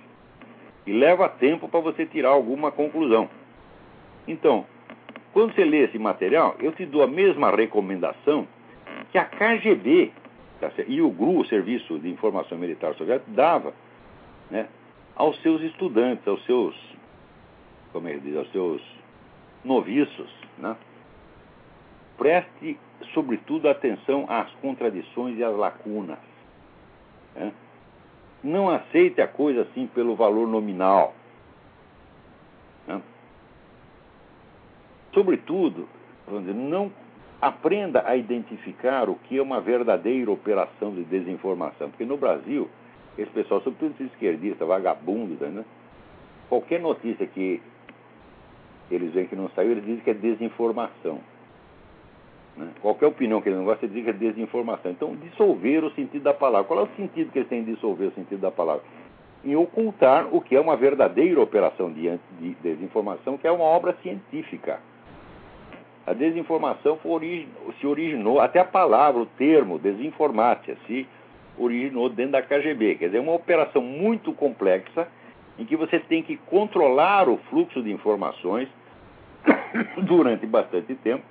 [0.86, 3.30] E leva tempo para você tirar alguma conclusão.
[4.28, 4.66] Então,
[5.32, 8.48] quando você lê esse material, eu te dou a mesma recomendação
[9.12, 10.12] que a KGB
[10.60, 13.74] tá e o GRU, o Serviço de Informação Militar Soviético, dava
[14.50, 14.68] né,
[15.16, 16.76] aos seus estudantes, aos seus,
[17.92, 18.82] como é que diz, aos seus
[19.64, 20.32] noviços.
[20.58, 20.76] Né?
[22.18, 22.78] Preste,
[23.14, 26.20] sobretudo, atenção às contradições e às lacunas.
[27.36, 27.52] Né?
[28.44, 31.14] Não aceite a coisa assim pelo valor nominal.
[32.88, 33.02] Né?
[35.14, 35.88] Sobretudo,
[36.28, 36.92] dizer, não
[37.42, 41.90] aprenda a identificar o que é uma verdadeira operação de desinformação.
[41.90, 42.70] Porque no Brasil,
[43.18, 45.66] esse pessoal, sobretudo esse esquerdista, vagabundo, né?
[46.50, 47.62] qualquer notícia que
[48.90, 51.20] eles veem que não saiu, eles dizem que é desinformação.
[52.56, 52.68] Né?
[52.82, 54.92] Qualquer opinião que ele não gosta, ele diz que é desinformação.
[54.92, 56.68] Então, dissolver o sentido da palavra.
[56.68, 58.84] Qual é o sentido que eles têm de dissolver o sentido da palavra?
[59.44, 63.96] Em ocultar o que é uma verdadeira operação de, de desinformação, que é uma obra
[64.02, 64.80] científica.
[66.06, 67.48] A desinformação origin,
[67.80, 71.08] se originou, até a palavra, o termo desinformácia, se
[71.58, 72.96] originou dentro da KGB.
[72.96, 75.08] Quer dizer, é uma operação muito complexa
[75.58, 78.68] em que você tem que controlar o fluxo de informações
[80.04, 81.24] durante bastante tempo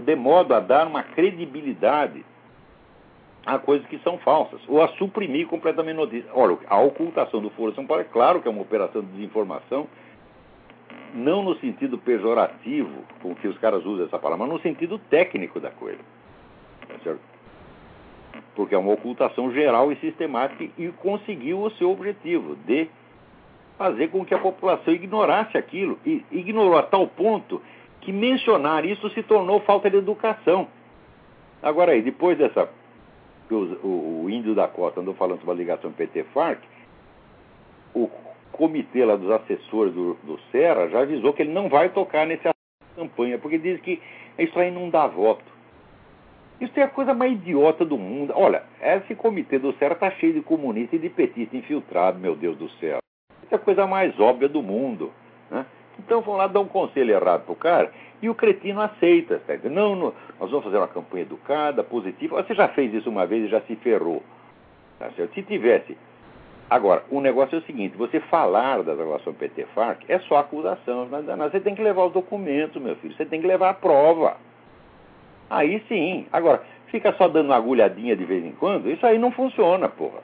[0.00, 2.24] de modo a dar uma credibilidade
[3.46, 6.30] a coisas que são falsas, ou a suprimir completamente notícias.
[6.34, 9.86] Olha, a ocultação do Foro São Paulo é claro que é uma operação de desinformação,
[11.14, 15.58] não no sentido pejorativo com que os caras usam essa palavra, mas no sentido técnico
[15.58, 15.98] da coisa.
[17.02, 17.14] Tá
[18.54, 22.88] porque é uma ocultação geral e sistemática e conseguiu o seu objetivo de
[23.78, 27.62] fazer com que a população ignorasse aquilo e ignorou a tal ponto
[28.00, 30.68] que mencionar isso se tornou falta de educação.
[31.62, 32.68] Agora aí, depois dessa
[33.50, 36.62] o, o, o índio da Costa andou falando sobre a ligação PT-FARC,
[37.94, 38.08] o
[38.52, 42.50] comitê lá dos assessores do, do Serra já avisou que ele não vai tocar nessa
[42.94, 44.00] campanha, porque diz que
[44.38, 45.50] isso aí não dá voto.
[46.60, 48.34] Isso é a coisa mais idiota do mundo.
[48.36, 52.56] Olha, esse comitê do Serra está cheio de comunista e de petista infiltrado, meu Deus
[52.58, 52.98] do céu.
[53.42, 55.10] Isso é a coisa mais óbvia do mundo.
[55.50, 55.64] Né?
[56.04, 59.40] Então vão lá dar um conselho errado pro cara e o cretino aceita.
[59.46, 59.54] Tá?
[59.64, 62.42] Não, não, nós vamos fazer uma campanha educada, positiva.
[62.42, 64.22] Você já fez isso uma vez e já se ferrou.
[64.98, 65.34] Tá certo?
[65.34, 65.96] Se tivesse.
[66.68, 71.08] Agora, o negócio é o seguinte: você falar da relação PT-FARC é só acusação.
[71.10, 73.14] Mas você tem que levar os documentos, meu filho.
[73.14, 74.36] Você tem que levar a prova.
[75.48, 76.26] Aí sim.
[76.32, 80.20] Agora, fica só dando uma agulhadinha de vez em quando, isso aí não funciona, porra.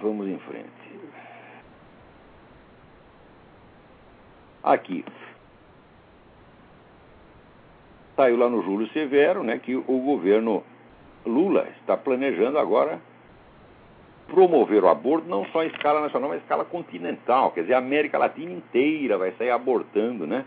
[0.00, 0.68] Vamos em frente.
[4.62, 5.04] Aqui.
[8.16, 10.64] Saiu lá no Júlio Severo, né, que o governo
[11.24, 13.00] Lula está planejando agora
[14.26, 17.50] promover o aborto não só em escala nacional, mas em escala continental.
[17.52, 20.44] Quer dizer, a América Latina inteira vai sair abortando, né?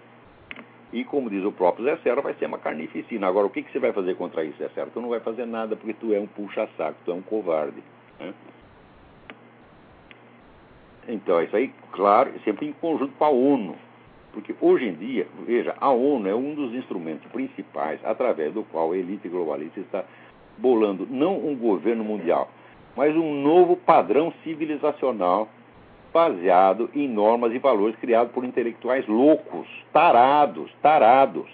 [0.94, 3.28] E como diz o próprio Zé Serra, vai ser uma carnificina.
[3.28, 4.90] Agora, o que, que você vai fazer contra isso, Zé Serra?
[4.94, 7.82] Tu não vai fazer nada porque tu é um puxa-saco, tu é um covarde.
[8.20, 8.34] Né?
[11.08, 13.76] Então, é isso aí, claro, sempre em conjunto com a ONU.
[14.34, 18.92] Porque hoje em dia, veja, a ONU é um dos instrumentos principais através do qual
[18.92, 20.06] a elite globalista está
[20.58, 22.50] bolando não um governo mundial,
[22.96, 25.50] mas um novo padrão civilizacional
[26.14, 31.50] baseado em normas e valores criados por intelectuais loucos, tarados, tarados.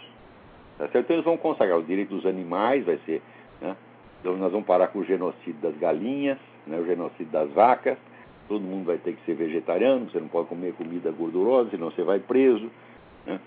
[0.77, 1.05] Tá certo?
[1.05, 3.21] Então eles vão consagrar os direitos dos animais, vai ser.
[3.61, 3.75] Né?
[4.19, 6.77] Então nós vamos parar com o genocídio das galinhas, né?
[6.77, 7.97] o genocídio das vacas.
[8.47, 12.03] Todo mundo vai ter que ser vegetariano, você não pode comer comida gordurosa, senão você
[12.03, 12.71] vai preso.
[13.25, 13.39] Né?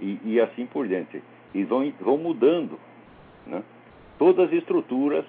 [0.00, 1.22] E, e, assim por diante.
[1.54, 2.78] E vão, vão mudando
[3.46, 3.62] né?
[4.18, 5.24] todas as estruturas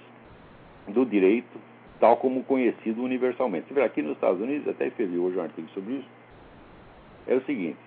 [0.87, 1.59] do direito
[1.99, 3.67] tal como conhecido universalmente.
[3.67, 6.07] Você vê, aqui nos Estados Unidos, até escrevi hoje um artigo sobre isso,
[7.27, 7.77] é o seguinte,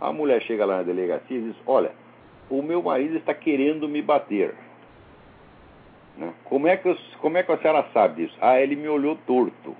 [0.00, 1.92] a mulher chega lá na delegacia e diz, olha,
[2.48, 4.54] o meu marido está querendo me bater.
[6.16, 6.32] Né?
[6.44, 8.36] Como, é que eu, como é que a senhora sabe disso?
[8.40, 9.76] Ah, ele me olhou torto.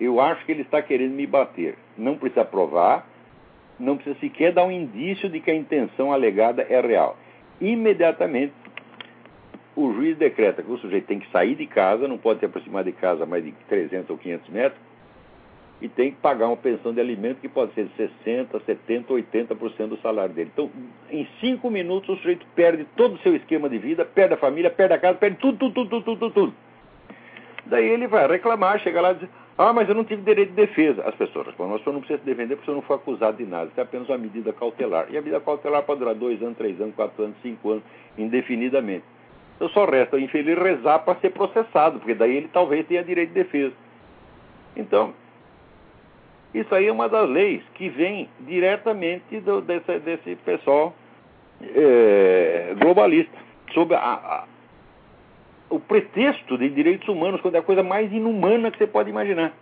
[0.00, 1.76] Eu acho que ele está querendo me bater.
[1.96, 3.06] Não precisa provar,
[3.78, 7.16] não precisa sequer dar um indício de que a intenção alegada é real.
[7.60, 8.54] Imediatamente
[9.76, 12.84] o juiz decreta que o sujeito tem que sair de casa, não pode se aproximar
[12.84, 14.80] de casa mais de 300 ou 500 metros,
[15.80, 17.94] e tem que pagar uma pensão de alimento que pode ser de
[18.26, 20.50] 60%, 70%, 80% do salário dele.
[20.52, 20.70] Então,
[21.10, 24.70] em cinco minutos, o sujeito perde todo o seu esquema de vida, perde a família,
[24.70, 26.54] perde a casa, perde tudo, tudo, tudo, tudo, tudo, tudo.
[27.64, 29.28] Daí ele vai reclamar, chega lá e diz,
[29.62, 31.02] ah, mas eu não tive direito de defesa.
[31.06, 32.96] As pessoas respondem, mas o senhor não precisa se defender porque o senhor não foi
[32.96, 33.66] acusado de nada.
[33.70, 35.06] Isso é apenas uma medida cautelar.
[35.10, 37.84] E a medida cautelar pode durar dois anos, três anos, quatro anos, cinco anos,
[38.16, 39.04] indefinidamente.
[39.56, 43.28] Então só resta o infeliz rezar para ser processado, porque daí ele talvez tenha direito
[43.28, 43.74] de defesa.
[44.74, 45.12] Então,
[46.54, 50.94] isso aí é uma das leis que vem diretamente do, desse, desse pessoal
[51.62, 53.36] é, globalista,
[53.74, 54.44] sob a,
[55.70, 59.54] o pretexto de direitos humanos, quando é a coisa mais inumana que você pode imaginar.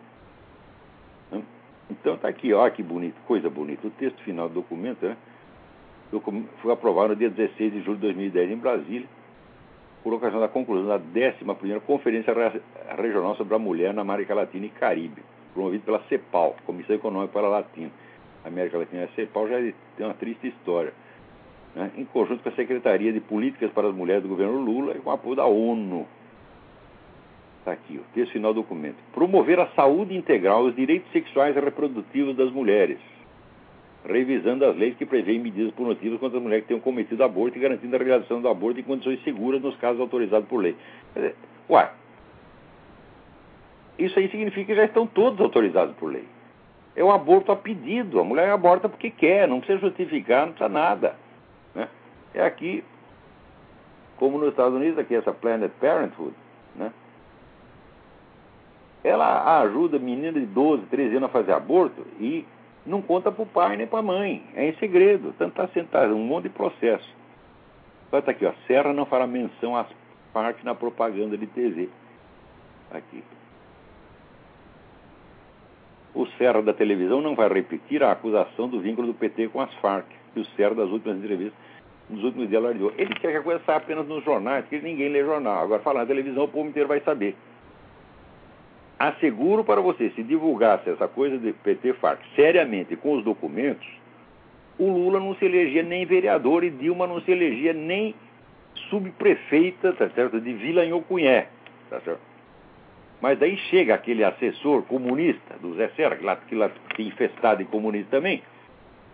[1.90, 3.86] Então está aqui, olha que bonito, coisa bonita.
[3.86, 5.16] O texto final do documento né,
[6.60, 9.08] foi aprovado no dia 16 de julho de 2010 em Brasília
[10.02, 12.32] por ocasião da conclusão da 11ª Conferência
[12.96, 17.46] Regional sobre a Mulher na América Latina e Caribe, promovida pela CEPAL, Comissão Econômica para
[17.46, 17.90] a Latina.
[18.44, 19.56] A América Latina e a CEPAL já
[19.96, 20.92] tem uma triste história.
[21.78, 21.92] Né?
[21.96, 25.10] Em conjunto com a Secretaria de Políticas para as Mulheres do governo Lula e com
[25.10, 26.06] o apoio da ONU.
[27.60, 28.96] Está aqui, o texto final do documento.
[29.12, 32.98] Promover a saúde integral e os direitos sexuais e reprodutivos das mulheres
[34.04, 37.60] revisando as leis que prevêem medidas punitivas contra as mulheres que tenham cometido aborto e
[37.60, 40.74] garantindo a realização do aborto em condições seguras nos casos autorizados por lei.
[41.68, 41.90] Ué,
[43.98, 46.24] isso aí significa que já estão todos autorizados por lei.
[46.96, 50.68] É um aborto a pedido, a mulher aborta porque quer, não precisa justificar, não precisa
[50.70, 51.16] nada.
[52.38, 52.84] É aqui,
[54.16, 56.32] como nos Estados Unidos, aqui essa Planned Parenthood,
[56.76, 56.92] né?
[59.02, 62.46] ela ajuda menina de 12, 13 anos a fazer aborto e
[62.86, 64.44] não conta para o pai nem para a mãe.
[64.54, 65.34] É em segredo.
[65.36, 67.12] Tanto está sentado, um monte de processo.
[68.12, 68.52] Olha, está aqui, ó.
[68.68, 69.88] Serra não fará menção às
[70.32, 71.88] partes na propaganda de TV.
[72.92, 73.24] Aqui.
[76.14, 79.74] O Serra da televisão não vai repetir a acusação do vínculo do PT com as
[79.74, 81.68] Farc, que o Serra das últimas entrevistas
[82.08, 82.62] nos últimos dias.
[82.96, 85.64] Ele quer que a coisa saia apenas nos jornais, porque ninguém lê jornal.
[85.64, 87.34] Agora, falar na televisão, o povo inteiro vai saber.
[88.98, 93.86] Asseguro para você, se divulgasse essa coisa de PT FARC seriamente com os documentos,
[94.78, 98.14] o Lula não se elegia nem vereador e Dilma não se elegia nem
[98.90, 101.48] subprefeita, tá certo, de Vila Inhocunhé,
[101.90, 102.20] tá certo?
[103.20, 107.62] Mas daí chega aquele assessor comunista do Zé Serra, que lá, que lá tem infestado
[107.62, 108.42] em comunista também,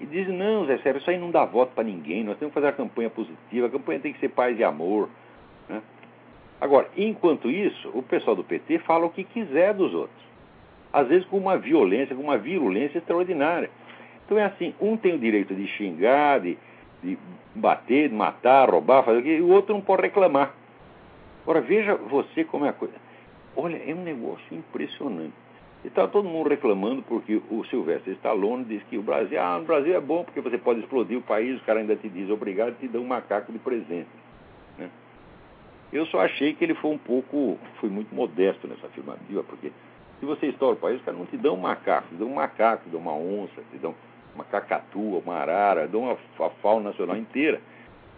[0.05, 2.61] e diz, não, Zé Serra, isso aí não dá voto para ninguém, nós temos que
[2.61, 5.09] fazer a campanha positiva, a campanha tem que ser paz e amor.
[5.67, 5.81] Né?
[6.61, 10.25] Agora, enquanto isso, o pessoal do PT fala o que quiser dos outros.
[10.93, 13.71] Às vezes com uma violência, com uma virulência extraordinária.
[14.25, 16.59] Então é assim, um tem o direito de xingar, de,
[17.03, 17.19] de
[17.55, 20.55] bater, de matar, roubar, fazer o quê, e o outro não pode reclamar.
[21.43, 22.95] Agora veja você como é a coisa.
[23.57, 25.44] Olha, é um negócio impressionante.
[25.85, 29.65] E está todo mundo reclamando porque o Silvestre Stallone diz que o Brasil, ah, o
[29.65, 32.71] Brasil é bom porque você pode explodir o país, o cara ainda te diz obrigado
[32.71, 34.09] e te dá um macaco de presente.
[34.79, 34.89] Né?
[35.93, 39.71] Eu só achei que ele foi um pouco, foi muito modesto nessa afirmativa, porque
[40.21, 42.35] se você estoura o país, os caras não te dão um macaco, te dão um
[42.35, 43.95] macaco, te dão uma onça, te dão
[44.35, 46.17] uma cacatua, uma arara, dão uma,
[46.63, 47.61] fauna nacional inteira.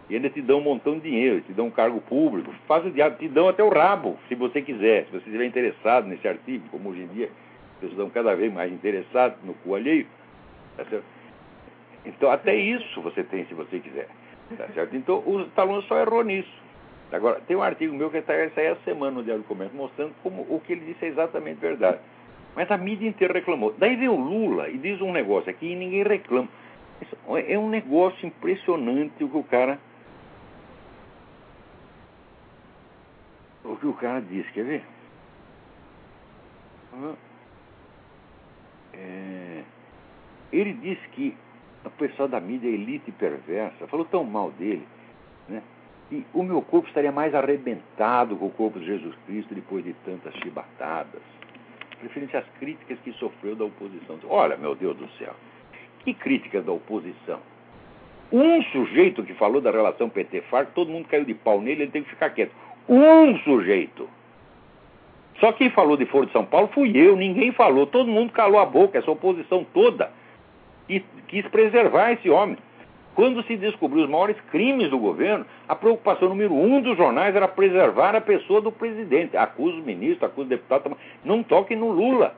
[0.09, 2.91] E ainda te dão um montão de dinheiro, te dão um cargo público, faz o
[2.91, 6.63] diabo, te dão até o rabo, se você quiser, se você estiver interessado nesse artigo,
[6.69, 7.29] como hoje em dia
[7.77, 10.07] as pessoas estão cada vez mais interessadas no cu alheio.
[10.75, 10.83] Tá?
[12.05, 14.07] Então até isso você tem se você quiser.
[14.57, 14.95] Tá certo?
[14.95, 16.67] Então o Stallone só errou nisso.
[17.11, 20.13] Agora, tem um artigo meu que está essa essa semana no Diário do Comércio mostrando
[20.23, 21.99] como o que ele disse é exatamente verdade.
[22.55, 23.73] Mas a mídia inteira reclamou.
[23.77, 26.49] Daí vem o Lula e diz um negócio aqui e ninguém reclama.
[27.47, 29.79] É um negócio impressionante o que o cara
[33.63, 34.83] o que o cara disse, quer ver?
[38.97, 39.63] É,
[40.51, 41.35] ele disse que
[41.85, 44.85] o pessoal da mídia elite perversa falou tão mal dele,
[45.47, 45.61] né?
[46.11, 49.93] E o meu corpo estaria mais arrebentado com o corpo de Jesus Cristo depois de
[50.05, 51.21] tantas chibatadas.
[52.01, 54.17] Referente às críticas que sofreu da oposição.
[54.29, 55.33] Olha, meu Deus do céu,
[55.99, 57.39] que críticas da oposição?
[58.31, 62.03] Um sujeito que falou da relação PT-FARC, todo mundo caiu de pau nele, ele tem
[62.03, 62.53] que ficar quieto.
[62.87, 64.07] Um sujeito.
[65.39, 67.85] Só quem falou de Foro de São Paulo fui eu, ninguém falou.
[67.85, 70.11] Todo mundo calou a boca, essa oposição toda.
[70.89, 72.57] E quis preservar esse homem.
[73.13, 77.47] Quando se descobriu os maiores crimes do governo, a preocupação número um dos jornais era
[77.47, 79.35] preservar a pessoa do presidente.
[79.35, 80.95] Acusa o ministro, acusa o deputado,
[81.25, 82.35] não toque no Lula.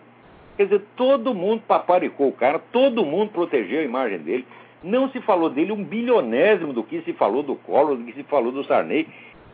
[0.56, 4.48] Quer dizer, todo mundo paparicou o cara, todo mundo protegeu a imagem dele.
[4.82, 8.24] Não se falou dele um bilionésimo do que se falou do Collor, do que se
[8.24, 9.08] falou do Sarney.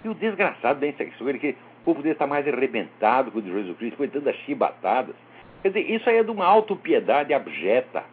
[0.03, 3.97] E o desgraçado da que povo dele está mais arrebentado que o de Jesus Cristo,
[3.97, 5.15] foi tantas chibatadas.
[5.61, 8.03] Quer dizer, isso aí é de uma autopiedade abjeta.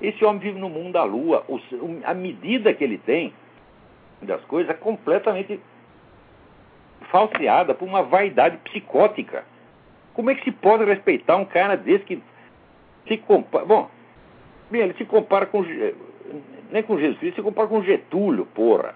[0.00, 1.44] Esse homem vive no mundo da lua.
[2.04, 3.32] A medida que ele tem
[4.20, 5.60] das coisas é completamente
[7.10, 9.44] falseada por uma vaidade psicótica.
[10.14, 12.22] Como é que se pode respeitar um cara desse que
[13.06, 13.64] se compara.
[13.64, 13.90] Bom,
[14.70, 15.64] bem, ele se compara com.
[16.70, 18.94] Nem com Jesus Cristo, se compara com Getúlio, porra.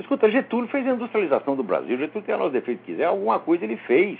[0.00, 1.98] Escuta, Getúlio fez a industrialização do Brasil.
[1.98, 4.18] Getúlio tem os defeitos que quiser, alguma coisa ele fez.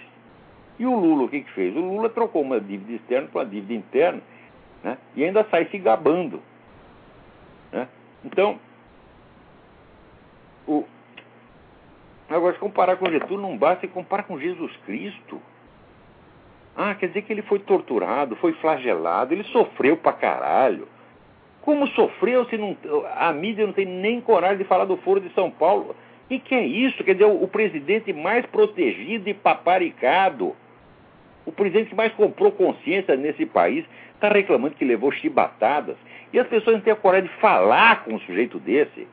[0.79, 1.75] E o Lula, o que, que fez?
[1.77, 4.21] O Lula trocou uma dívida externa para uma dívida interna
[4.83, 4.99] né?
[5.15, 6.43] e ainda sai se gabando.
[7.73, 7.89] Né?
[8.25, 8.59] Então,
[10.67, 10.85] o...
[12.29, 15.41] agora, se comparar com Getúlio, não basta, se comparar com Jesus Cristo.
[16.77, 20.87] Ah, quer dizer que ele foi torturado, foi flagelado, ele sofreu pra caralho.
[21.63, 22.77] Como sofreu se não,
[23.17, 25.95] a mídia não tem nem coragem de falar do Foro de São Paulo?
[26.31, 27.03] E que é isso?
[27.05, 30.55] Quer dizer, o, o presidente mais protegido e paparicado,
[31.45, 35.97] o presidente que mais comprou consciência nesse país, está reclamando que levou chibatadas.
[36.33, 39.07] E as pessoas não têm a coragem de falar com um sujeito desse.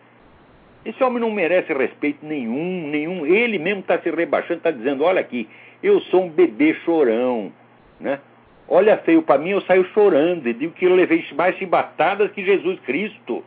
[0.86, 3.26] Esse homem não merece respeito nenhum, nenhum.
[3.26, 5.50] Ele mesmo está se rebaixando, está dizendo, olha aqui,
[5.82, 7.52] eu sou um bebê chorão,
[8.00, 8.20] né?
[8.68, 12.44] Olha feio para mim, eu saio chorando e digo que eu levei mais chibatadas que
[12.44, 13.44] Jesus Cristo.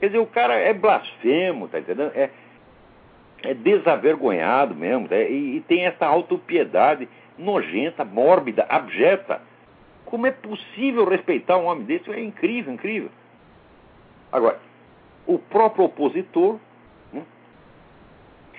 [0.00, 2.12] Quer dizer, o cara é blasfemo, tá entendendo?
[2.14, 2.30] É,
[3.42, 5.30] é desavergonhado mesmo, né?
[5.30, 7.08] e, e tem essa autopiedade
[7.38, 9.40] nojenta, mórbida, abjeta.
[10.04, 12.10] Como é possível respeitar um homem desse?
[12.10, 13.10] É incrível, incrível.
[14.30, 14.60] Agora,
[15.26, 16.58] o próprio opositor,
[17.12, 17.22] né,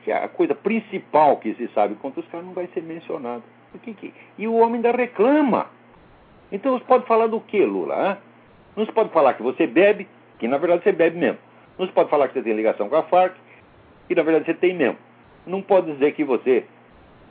[0.04, 3.44] que é a coisa principal que se sabe contra os caras, não vai ser mencionado.
[3.80, 4.14] Que.
[4.38, 5.68] E o homem ainda reclama.
[6.52, 8.20] Então você pode falar do que, Lula?
[8.76, 10.08] Não se pode falar que você bebe,
[10.38, 11.38] que na verdade você bebe mesmo.
[11.78, 13.36] Não se pode falar que você tem ligação com a Farc,
[14.08, 14.98] que na verdade você tem mesmo.
[15.46, 16.66] Não pode dizer que você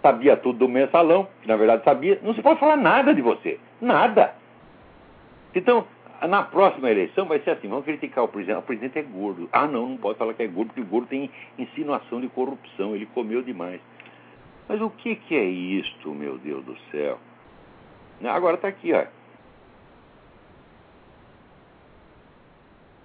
[0.03, 2.19] sabia tudo do mensalão, que na verdade sabia.
[2.23, 3.59] Não se pode falar nada de você.
[3.81, 4.35] Nada.
[5.55, 5.87] Então,
[6.29, 8.59] na próxima eleição vai ser assim: vamos criticar o presidente.
[8.59, 9.49] O presidente é gordo.
[9.53, 12.95] Ah, não, não pode falar que é gordo, porque o gordo tem insinuação de corrupção,
[12.95, 13.81] ele comeu demais.
[14.69, 17.19] Mas o que, que é isto, meu Deus do céu?
[18.25, 19.05] Agora está aqui, ó.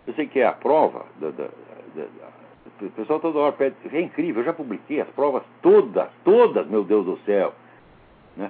[0.07, 1.43] Eu sei que é a prova da, da,
[1.95, 2.39] da, da
[2.81, 3.75] o pessoal toda hora pede.
[3.91, 7.53] É incrível, eu já publiquei as provas todas, todas, meu Deus do céu.
[8.37, 8.49] Né?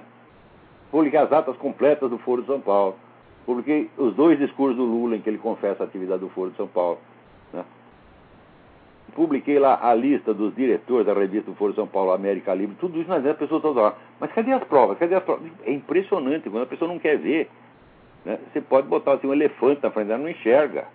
[0.90, 2.96] Publiquei as atas completas do Foro de São Paulo.
[3.44, 6.56] Publiquei os dois discursos do Lula em que ele confessa a atividade do Foro de
[6.56, 6.98] São Paulo.
[7.52, 7.64] Né?
[9.14, 13.08] Publiquei lá a lista dos diretores da revista Foro São Paulo, América Livre, tudo isso,
[13.08, 13.94] mas as pessoas estão lá.
[14.18, 14.98] Mas cadê as provas?
[14.98, 15.50] Cadê as provas?
[15.64, 17.50] É impressionante, quando a pessoa não quer ver.
[18.24, 18.38] Né?
[18.52, 20.86] Você pode botar assim, um elefante na frente dela, não enxerga.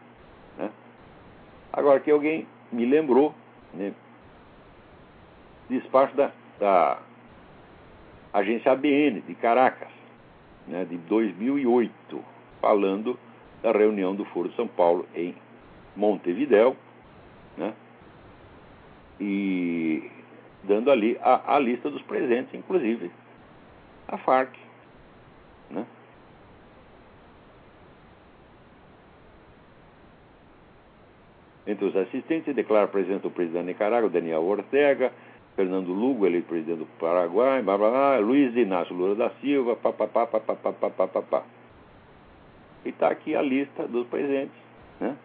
[0.58, 0.70] Né?
[1.74, 3.34] Agora, que alguém me lembrou,
[3.74, 3.94] né?
[5.70, 7.00] despacho da, da
[8.34, 9.90] agência ABN de Caracas,
[10.68, 10.86] né?
[10.86, 12.24] de 2008
[12.62, 13.18] falando
[13.62, 15.36] da reunião do Foro São Paulo em
[15.96, 16.76] Montevidéu,
[17.58, 17.74] né?
[19.20, 20.10] E
[20.64, 23.12] dando ali a, a, lista dos presentes, inclusive
[24.08, 24.58] a FARC.
[25.70, 25.86] Né?
[31.68, 35.12] Entre os assistentes, declara presidente o presidente da Nicarágua, Daniel Ortega,
[35.56, 40.28] Fernando Lugo, eleito presidente do Paraguai, blá, blá, blá, Luiz Inácio Lula da Silva, papapá,
[40.28, 41.44] papapá, papapá.
[42.84, 44.56] E está aqui a lista dos presentes.
[45.00, 45.16] Né?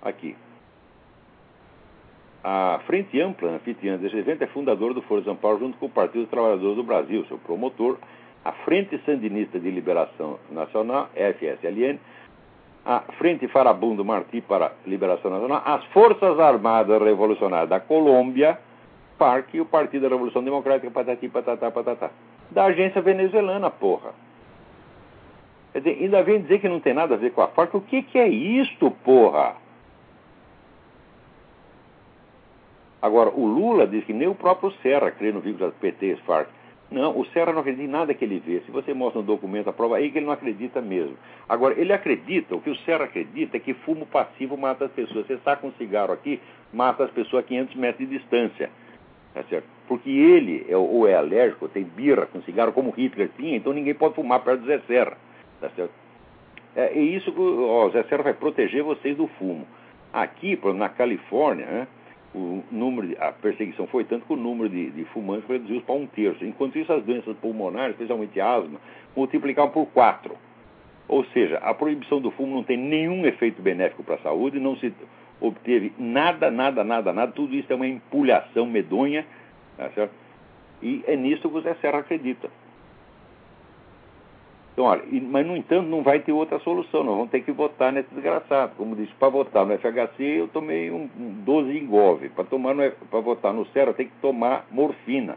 [0.00, 0.36] Aqui.
[2.42, 5.90] A Frente Ampla, anfitriã desse evento, é fundador do Foro São Paulo, junto com o
[5.90, 7.98] Partido dos Trabalhadores do Brasil, seu promotor,
[8.44, 11.98] a Frente Sandinista de Liberação Nacional, FSLN,
[12.86, 18.58] a Frente Farabundo Martí para Liberação Nacional, as Forças Armadas Revolucionárias da Colômbia,
[19.18, 22.10] FARC e o Partido da Revolução Democrática, patati, patatá, patatá.
[22.50, 24.12] Da agência venezuelana, porra.
[25.72, 27.74] Quer dizer, ainda vem dizer que não tem nada a ver com a FARC.
[27.74, 29.56] O que, que é isto, porra?
[33.00, 36.48] Agora, o Lula diz que nem o próprio Serra crê no vínculo PT e FARC.
[36.90, 38.60] Não, o Serra não acredita em nada que ele vê.
[38.64, 41.16] Se você mostra um documento, a prova aí que ele não acredita mesmo.
[41.46, 45.26] Agora, ele acredita, o que o Serra acredita é que fumo passivo mata as pessoas.
[45.26, 46.40] Você saca um cigarro aqui,
[46.72, 48.70] mata as pessoas a 500 metros de distância.
[49.34, 49.66] Tá certo?
[49.86, 53.72] Porque ele é, ou é alérgico, ou tem birra com cigarro, como Hitler tinha, então
[53.72, 55.16] ninguém pode fumar perto do Zé Serra.
[55.60, 55.92] Tá certo?
[56.74, 59.66] É, é isso ó, o Zé Serra vai proteger vocês do fumo.
[60.12, 61.88] Aqui, na Califórnia, né,
[62.38, 65.94] o número de, a perseguição foi tanto que o número de, de fumantes reduziu para
[65.94, 66.44] um terço.
[66.44, 68.80] Enquanto isso, as doenças pulmonares, especialmente asma,
[69.16, 70.36] multiplicavam por quatro.
[71.08, 74.76] Ou seja, a proibição do fumo não tem nenhum efeito benéfico para a saúde, não
[74.76, 74.92] se
[75.40, 77.32] obteve nada, nada, nada, nada.
[77.32, 79.26] Tudo isso é uma empulhação medonha.
[79.76, 80.12] Tá certo?
[80.82, 82.50] E é nisso que o Zé Serra acredita.
[84.78, 87.92] Então, olha, mas no entanto não vai ter outra solução, nós vamos ter que votar
[87.92, 88.76] nesse desgraçado.
[88.76, 92.28] Como disse, para votar no FHC eu tomei um, um 12 engove.
[92.28, 92.76] Para tomar
[93.10, 95.36] para votar no CERA tem que tomar morfina.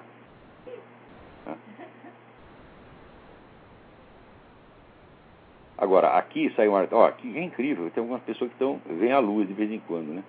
[5.75, 9.11] Agora, aqui sai um artigo, ó, que é incrível, tem algumas pessoas que estão, vêm
[9.11, 10.23] à luz de vez em quando, né?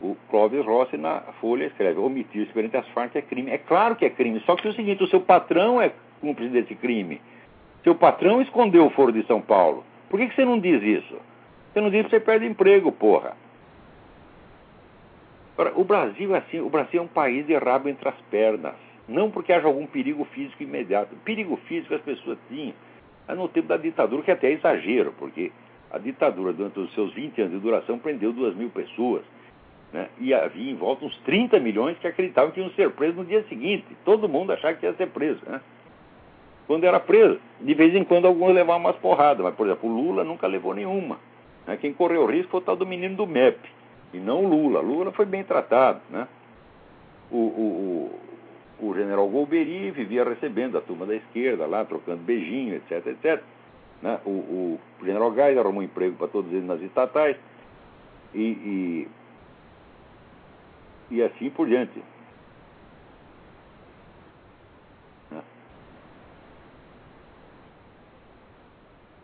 [0.00, 3.50] O Clóvis Rossi na Folha escreve, omitir-se perante as Farc é crime.
[3.50, 6.50] É claro que é crime, só que é o seguinte, o seu patrão é cúmplice
[6.50, 7.20] desse crime.
[7.82, 9.84] Seu patrão escondeu o foro de São Paulo.
[10.08, 11.16] Por que, que você não diz isso?
[11.72, 13.36] Você não diz que você perde emprego, porra.
[15.74, 18.74] O Brasil é assim, o Brasil é um país de rabo entre as pernas.
[19.08, 21.14] Não porque haja algum perigo físico imediato.
[21.24, 22.74] Perigo físico as pessoas tinham.
[23.26, 25.52] Mas no tempo da ditadura, que até é exagero, porque
[25.90, 29.22] a ditadura, durante os seus 20 anos de duração, prendeu duas mil pessoas.
[29.92, 30.08] Né?
[30.18, 33.44] E havia em volta uns 30 milhões que acreditavam que iam ser presos no dia
[33.44, 33.86] seguinte.
[34.04, 35.40] Todo mundo achava que ia ser preso.
[35.46, 35.60] Né?
[36.66, 37.38] Quando era preso.
[37.60, 40.74] De vez em quando alguns levavam umas porradas, mas, por exemplo, o Lula nunca levou
[40.74, 41.18] nenhuma.
[41.66, 41.76] Né?
[41.76, 43.58] Quem correu risco foi o tal do menino do MEP,
[44.12, 44.80] e não o Lula.
[44.80, 46.00] Lula foi bem tratado.
[46.10, 46.26] Né?
[47.30, 48.10] O, o,
[48.80, 53.42] o, o general Golbery vivia recebendo a turma da esquerda lá, trocando beijinho, etc, etc.
[54.02, 54.18] Né?
[54.24, 57.36] O, o, o general Gás arrumou um emprego para todos eles nas estatais,
[58.34, 59.08] e, e,
[61.10, 62.02] e assim por diante.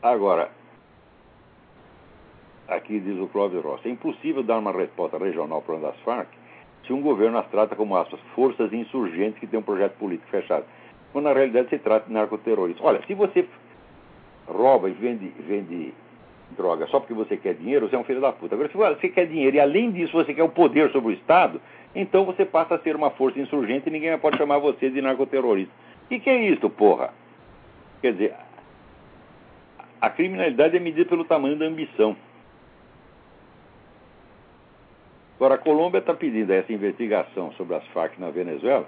[0.03, 0.51] Agora,
[2.69, 6.29] aqui diz o Clóvis Rossi, é impossível dar uma resposta regional para das Farc
[6.87, 10.65] se um governo as trata como aspas, forças insurgentes que têm um projeto político fechado.
[11.13, 12.85] Quando na realidade se trata de narcoterrorismo.
[12.85, 13.47] Olha, se você
[14.47, 15.93] rouba e vende, vende
[16.57, 18.55] droga só porque você quer dinheiro, você é um filho da puta.
[18.55, 21.61] Agora, se você quer dinheiro e além disso você quer o poder sobre o Estado,
[21.95, 25.73] então você passa a ser uma força insurgente e ninguém pode chamar você de narcoterrorista.
[26.05, 27.13] O que, que é isso, porra?
[28.01, 28.35] Quer dizer,
[30.01, 32.17] a criminalidade é medida pelo tamanho da ambição.
[35.37, 38.87] Agora, a Colômbia está pedindo essa investigação sobre as Farc na Venezuela,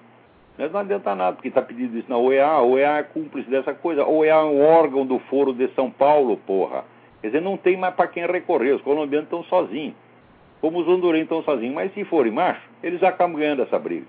[0.59, 3.73] mas não adianta nada, porque está pedindo isso na OEA, a OEA é cúmplice dessa
[3.73, 6.85] coisa, a OEA é um órgão do Foro de São Paulo, porra.
[7.21, 9.95] Quer dizer, não tem mais para quem recorrer, os colombianos estão sozinhos,
[10.61, 14.07] como os hondurenhos estão sozinhos, mas se forem macho, eles acabam ganhando essa briga.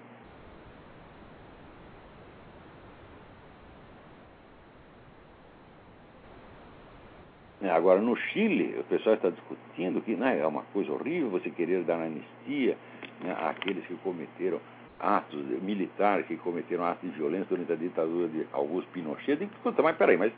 [7.69, 11.83] Agora, no Chile, o pessoal está discutindo que né, é uma coisa horrível você querer
[11.83, 12.77] dar anistia
[13.23, 14.59] né, àqueles que cometeram
[14.99, 19.37] atos militares, que cometeram atos de violência durante a ditadura de Augusto Pinochet.
[19.37, 20.31] Tem que escutar, mas peraí, mas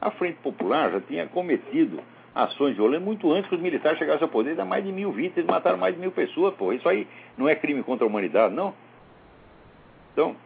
[0.00, 2.00] a Frente Popular já tinha cometido
[2.34, 5.46] ações violentas muito antes que os militares chegassem ao poder, dá mais de mil vítimas,
[5.46, 6.72] mataram mais de mil pessoas, pô.
[6.72, 7.06] Isso aí
[7.36, 8.74] não é crime contra a humanidade, não?
[10.12, 10.36] Então,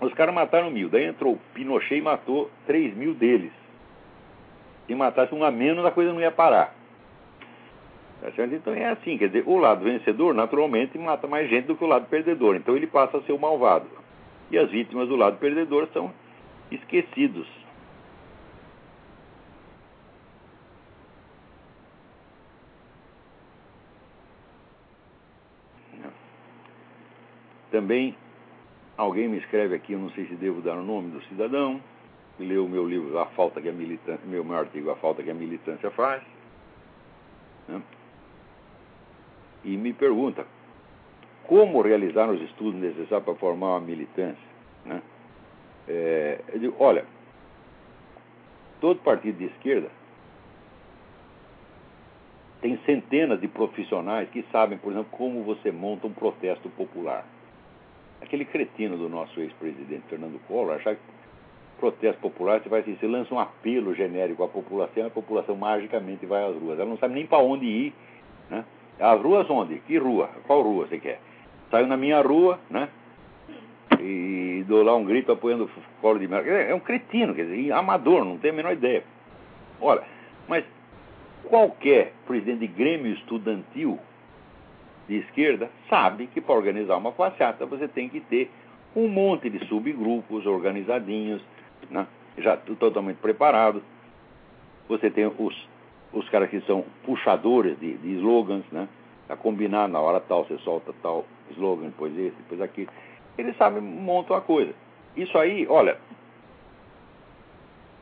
[0.00, 0.88] Os caras mataram mil.
[0.88, 3.52] Daí entrou Pinochet e matou três mil deles.
[4.86, 6.74] Se matasse um a menos, a coisa não ia parar.
[8.20, 8.28] Tá?
[8.44, 11.88] Então é assim, quer dizer, o lado vencedor naturalmente mata mais gente do que o
[11.88, 12.56] lado perdedor.
[12.56, 13.86] Então ele passa a ser o malvado.
[14.50, 16.12] E as vítimas do lado perdedor são
[16.70, 17.46] esquecidos.
[27.70, 28.16] Também
[28.98, 31.80] Alguém me escreve aqui, eu não sei se devo dar o nome do cidadão,
[32.36, 35.34] leu meu livro, A Falta que a Militância, meu, meu artigo, A Falta que a
[35.34, 36.20] Militância Faz,
[37.68, 37.80] né?
[39.62, 40.44] e me pergunta
[41.44, 44.48] como realizar os estudos necessários para formar uma militância.
[44.84, 45.00] Né?
[45.86, 47.06] É, eu digo, olha,
[48.80, 49.90] todo partido de esquerda
[52.60, 57.24] tem centenas de profissionais que sabem, por exemplo, como você monta um protesto popular
[58.20, 61.02] aquele cretino do nosso ex-presidente Fernando Collor achar que
[61.78, 66.44] protesto popular você vai assim, lança um apelo genérico à população, a população magicamente vai
[66.44, 66.78] às ruas.
[66.78, 67.94] Ela não sabe nem para onde ir,
[68.50, 68.64] né?
[68.98, 69.78] As ruas onde?
[69.80, 70.28] Que rua?
[70.46, 71.20] Qual rua você quer?
[71.70, 72.88] Saiu na minha rua, né?
[74.00, 76.50] E dou lá um grito apoiando o colo de merda.
[76.50, 79.04] É um cretino, quer dizer, amador, não tem a menor ideia.
[79.80, 80.02] Olha,
[80.48, 80.64] mas
[81.44, 83.98] qualquer presidente de Grêmio Estudantil
[85.08, 88.50] de esquerda sabe que para organizar uma passeata você tem que ter
[88.94, 91.42] um monte de subgrupos organizadinhos,
[91.90, 92.06] né?
[92.36, 93.82] já totalmente preparados.
[94.88, 95.68] Você tem os,
[96.12, 98.88] os caras que são puxadores de, de slogans, né?
[99.28, 102.88] A combinar na hora tal, você solta tal slogan, depois esse, depois aquele.
[103.36, 104.72] Eles sabem, montam a coisa.
[105.14, 105.98] Isso aí, olha,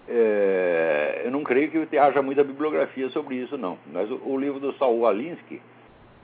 [0.09, 3.77] é, eu não creio que haja muita bibliografia sobre isso, não.
[3.93, 5.61] Mas o, o livro do Saul Alinsky,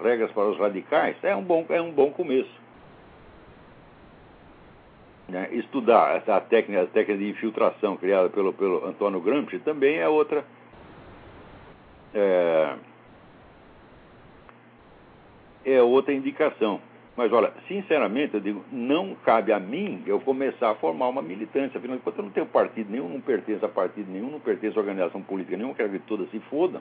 [0.02, 2.50] regras para os radicais, é um bom, é um bom começo.
[5.28, 5.48] Né?
[5.52, 10.44] Estudar essa técnica, a técnica de infiltração criada pelo, pelo Antônio Gramsci também é outra.
[12.14, 12.74] É,
[15.64, 16.80] é outra indicação.
[17.16, 21.78] Mas olha, sinceramente, eu digo, não cabe a mim eu começar a formar uma militância.
[21.78, 24.78] Afinal de contas, eu não tenho partido nenhum, não pertenço a partido nenhum, não pertenço
[24.78, 26.80] a organização política nenhuma, quero que todas se fodam.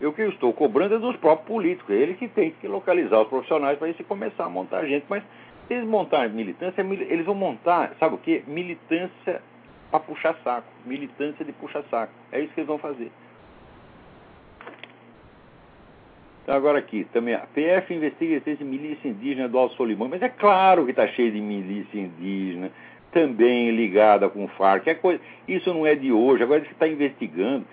[0.00, 3.28] Eu que estou cobrando é dos próprios políticos, é ele que tem que localizar os
[3.28, 5.04] profissionais para isso começar a montar gente.
[5.08, 5.24] Mas
[5.66, 8.44] se eles montarem militância, eles vão montar, sabe o que?
[8.46, 9.42] Militância
[9.90, 10.68] para puxar saco.
[10.86, 12.12] Militância de puxar saco.
[12.30, 13.10] É isso que eles vão fazer.
[16.42, 20.08] Então, agora aqui, também a PF investiga a existência de milícia indígena do Alto Solimão.
[20.08, 22.70] Mas é claro que está cheio de milícia indígena,
[23.12, 24.86] também ligada com o FARC.
[24.86, 27.66] É coisa, isso não é de hoje, agora você está investigando.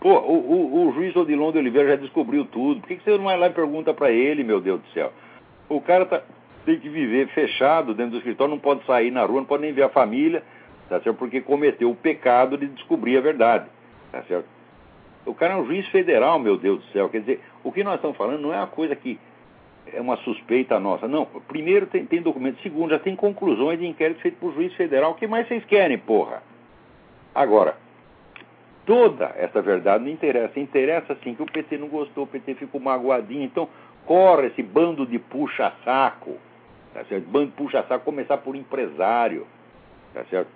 [0.00, 2.80] Pô, o, o, o juiz Odilon de Oliveira já descobriu tudo.
[2.80, 5.12] Por que, que você não vai lá e pergunta para ele, meu Deus do céu?
[5.68, 6.22] O cara tá,
[6.64, 9.72] tem que viver fechado dentro do escritório, não pode sair na rua, não pode nem
[9.72, 10.42] ver a família,
[10.88, 11.16] tá certo?
[11.16, 13.66] Porque cometeu o pecado de descobrir a verdade,
[14.10, 14.46] tá certo?
[15.26, 17.10] O cara é um juiz federal, meu Deus do céu.
[17.10, 19.18] Quer dizer, o que nós estamos falando não é uma coisa que
[19.92, 21.06] é uma suspeita nossa.
[21.06, 21.26] Não.
[21.46, 22.60] Primeiro tem, tem documento.
[22.62, 25.12] Segundo, já tem conclusões de inquérito feito por juiz federal.
[25.12, 26.42] O que mais vocês querem, porra?
[27.34, 27.76] Agora,
[28.90, 30.58] toda essa verdade não interessa.
[30.58, 33.44] Interessa sim que o PT não gostou, o PT ficou magoadinho.
[33.44, 33.68] Então,
[34.04, 36.36] corre esse bando de puxa-saco.
[36.92, 37.24] Tá certo?
[37.28, 39.46] Bando puxa-saco, começar por empresário.
[40.12, 40.50] Tá certo?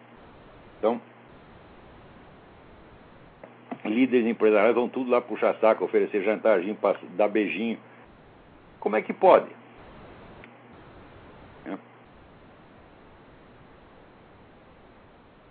[0.81, 1.01] Então,
[3.85, 6.77] líderes empresariais vão tudo lá puxar saco, oferecer jantarzinho,
[7.17, 7.79] dar beijinho.
[8.81, 9.49] Como é que pode?
[11.67, 11.79] É.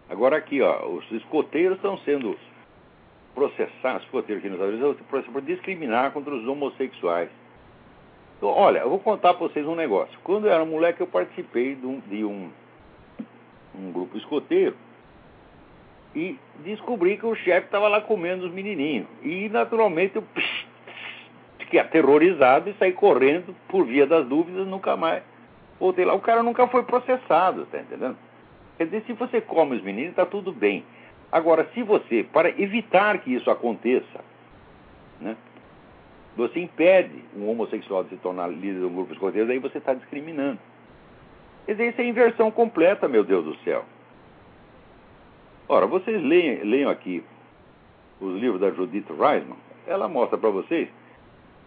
[0.09, 2.37] Agora aqui, ó, os escoteiros estão sendo
[3.33, 7.29] processar, se for ter aqui nos Estados Unidos, por discriminar contra os homossexuais.
[8.37, 10.17] Então, olha, eu vou contar para vocês um negócio.
[10.23, 12.49] Quando eu era moleque, eu participei de um, de um
[13.75, 14.75] um grupo escoteiro,
[16.15, 19.07] e descobri que o chefe estava lá comendo os menininhos.
[19.23, 20.23] E, naturalmente, eu
[21.57, 25.23] fiquei aterrorizado e saí correndo por via das dúvidas, nunca mais
[25.79, 26.13] voltei lá.
[26.13, 28.15] O cara nunca foi processado, tá entendendo?
[28.77, 30.85] Quer dizer, se você come os meninos, está tudo bem.
[31.33, 34.23] Agora, se você, para evitar que isso aconteça,
[35.19, 35.35] né,
[36.37, 39.95] você impede um homossexual de se tornar líder de um grupo escoteiro, aí você está
[39.95, 40.59] discriminando.
[41.65, 43.83] Quer dizer, isso é inversão completa, meu Deus do céu.
[45.67, 47.23] Ora, vocês leiam, aqui
[48.21, 49.57] os livros da Judith Reisman,
[49.87, 50.87] ela mostra para vocês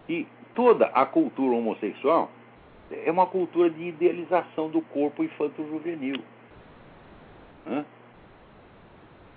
[0.05, 2.31] que toda a cultura homossexual
[2.89, 6.21] é uma cultura de idealização do corpo infanto-juvenil.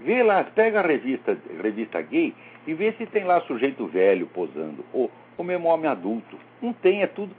[0.02, 2.34] Vê lá, pega a revista, revista gay
[2.66, 6.38] e vê se tem lá sujeito velho posando, ou, ou mesmo homem adulto.
[6.60, 7.34] Não tem, é tudo.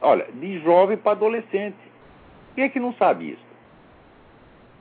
[0.00, 1.76] Olha, de jovem para adolescente.
[2.54, 3.50] Quem é que não sabe isso?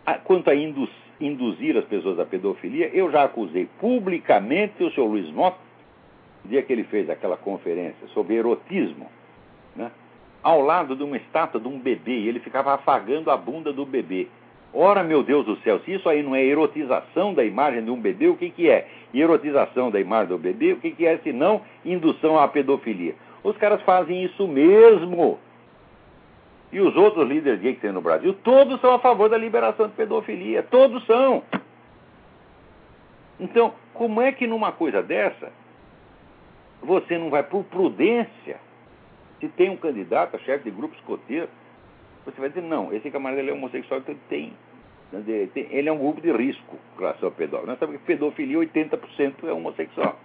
[0.06, 0.90] Ah, quanto a induz,
[1.20, 5.58] induzir as pessoas à pedofilia, eu já acusei publicamente o senhor Luiz Mota,
[6.44, 9.08] no dia que ele fez aquela conferência sobre erotismo,
[9.76, 9.92] né?
[10.42, 13.86] ao lado de uma estátua de um bebê, e ele ficava afagando a bunda do
[13.86, 14.28] bebê.
[14.74, 18.00] Ora, meu Deus do céu, se isso aí não é erotização da imagem de um
[18.00, 18.88] bebê, o que, que é?
[19.12, 23.16] E erotização da imagem do bebê, o que, que é se não indução à pedofilia?
[23.44, 25.40] Os caras fazem isso mesmo.
[26.72, 29.88] E os outros líderes gays que tem no Brasil, todos são a favor da liberação
[29.88, 30.62] de pedofilia.
[30.62, 31.42] Todos são.
[33.40, 35.52] Então, como é que numa coisa dessa,
[36.84, 38.58] você não vai, por prudência,
[39.40, 41.50] se tem um candidato a chefe de grupo escoteiro,
[42.32, 44.22] você vai dizer, não, esse camarada ele é homossexual, então ele
[45.48, 47.68] tem, ele é um grupo de risco com relação a pedófilo.
[47.68, 50.20] Nós sabemos que pedofilia, 80% é homossexual.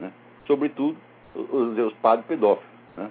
[0.00, 0.12] Né?
[0.46, 0.96] Sobretudo,
[1.34, 2.70] os, os padres pedófilos.
[2.96, 3.10] Né?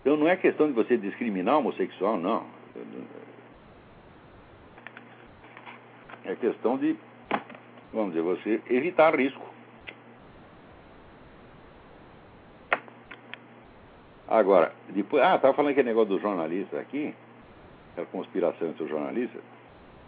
[0.00, 2.44] Então não é questão de você discriminar homossexual, não.
[6.24, 6.96] É questão de
[7.92, 9.51] vamos dizer, você evitar risco.
[14.32, 17.14] Agora, depois, ah, estava falando aquele negócio dos jornalistas aqui,
[17.92, 19.42] aquela conspiração entre os jornalistas.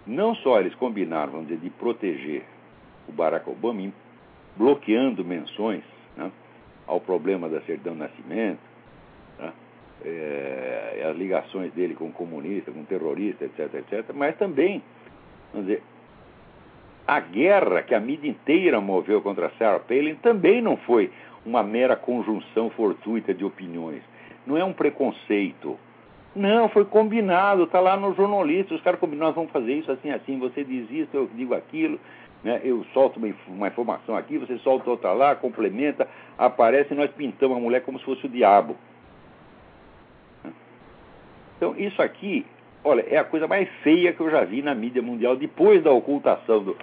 [0.06, 2.42] Não só eles combinaram, vamos dizer, de proteger
[3.06, 3.92] o Barack Obama,
[4.56, 5.82] bloqueando menções
[6.16, 6.32] né,
[6.86, 8.60] ao problema da certidão de nascimento,
[9.38, 9.52] né,
[10.02, 14.82] é, as ligações dele com comunista, com terrorista, etc, etc, mas também,
[15.52, 15.82] vamos dizer,
[17.06, 21.12] a guerra que a mídia inteira moveu contra Sarah Palin também não foi
[21.44, 24.02] uma mera conjunção fortuita de opiniões.
[24.46, 25.78] Não é um preconceito.
[26.34, 30.10] Não, foi combinado, está lá no jornalista, os caras combinaram, nós vamos fazer isso assim,
[30.10, 31.98] assim, você diz isso, eu digo aquilo,
[32.42, 32.60] né?
[32.64, 37.60] eu solto uma, informação aqui, você solta outra lá, complementa, aparece e nós pintamos a
[37.60, 38.76] mulher como se fosse o diabo.
[41.56, 42.44] Então, isso aqui,
[42.82, 45.92] olha, é a coisa mais feia que eu já vi na mídia mundial, depois da
[45.92, 46.76] ocultação do,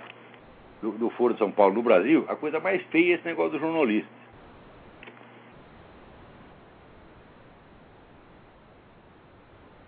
[0.82, 3.52] do, do Foro de São Paulo no Brasil, a coisa mais feia é esse negócio
[3.52, 4.21] do jornalista.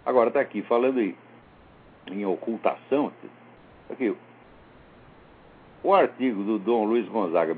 [0.06, 1.16] Agora está aqui, falando em,
[2.12, 3.12] em ocultação,
[3.90, 4.16] aqui,
[5.84, 7.54] o artigo do Dom Luiz Gonzaga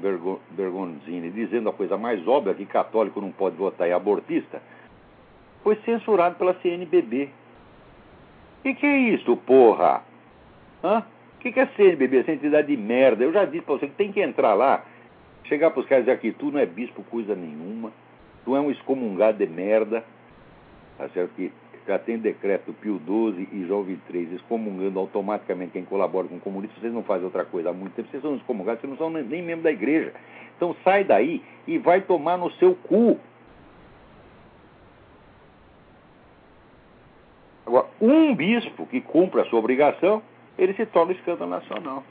[0.51, 4.61] Bergonzini dizendo a coisa mais óbvia que católico não pode votar em abortista,
[5.63, 7.29] foi censurado pela CNBB.
[8.59, 10.03] O que, é isso, porra?
[10.83, 11.03] Hã?
[11.45, 13.23] que, que é CNBB, essa entidade de merda?
[13.23, 14.83] Eu já disse para você que tem que entrar lá,
[15.43, 17.91] chegar para os caras e dizer aqui, tu não é bispo coisa nenhuma,
[18.43, 20.03] tu é um excomungado de merda,
[20.97, 21.31] tá certo?
[21.35, 21.51] Que
[21.87, 26.75] já tem decreto Pio XII e João XXIII excomungando automaticamente quem colabora com o comunismo,
[26.79, 29.41] vocês não fazem outra coisa há muito tempo, vocês são excomungados, vocês não são nem
[29.41, 30.13] membro da igreja.
[30.55, 33.19] Então sai daí e vai tomar no seu cu.
[37.65, 40.21] Agora, um bispo que cumpra a sua obrigação
[40.57, 42.03] ele se torna escândalo nacional.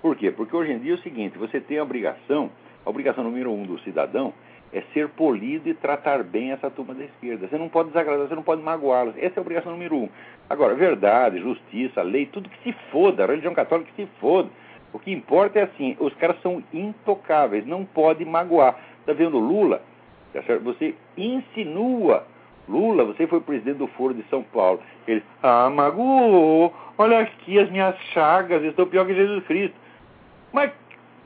[0.00, 0.30] Por quê?
[0.30, 2.50] Porque hoje em dia é o seguinte, você tem a obrigação,
[2.84, 4.32] a obrigação número um do cidadão
[4.72, 7.48] é ser polido e tratar bem essa turma da esquerda.
[7.48, 9.14] Você não pode desagradar, você não pode magoá-los.
[9.16, 10.08] Essa é a obrigação número um.
[10.48, 14.48] Agora, verdade, justiça, lei, tudo que se foda, a religião católica que se foda.
[14.92, 18.78] O que importa é assim, os caras são intocáveis, não pode magoar.
[19.00, 19.82] Está vendo Lula?
[20.32, 22.26] Tá você insinua
[22.68, 24.80] Lula, você foi presidente do Foro de São Paulo.
[25.06, 29.74] Ele, ah, magoou, olha aqui as minhas chagas, estou pior que Jesus Cristo.
[30.52, 30.70] Mas,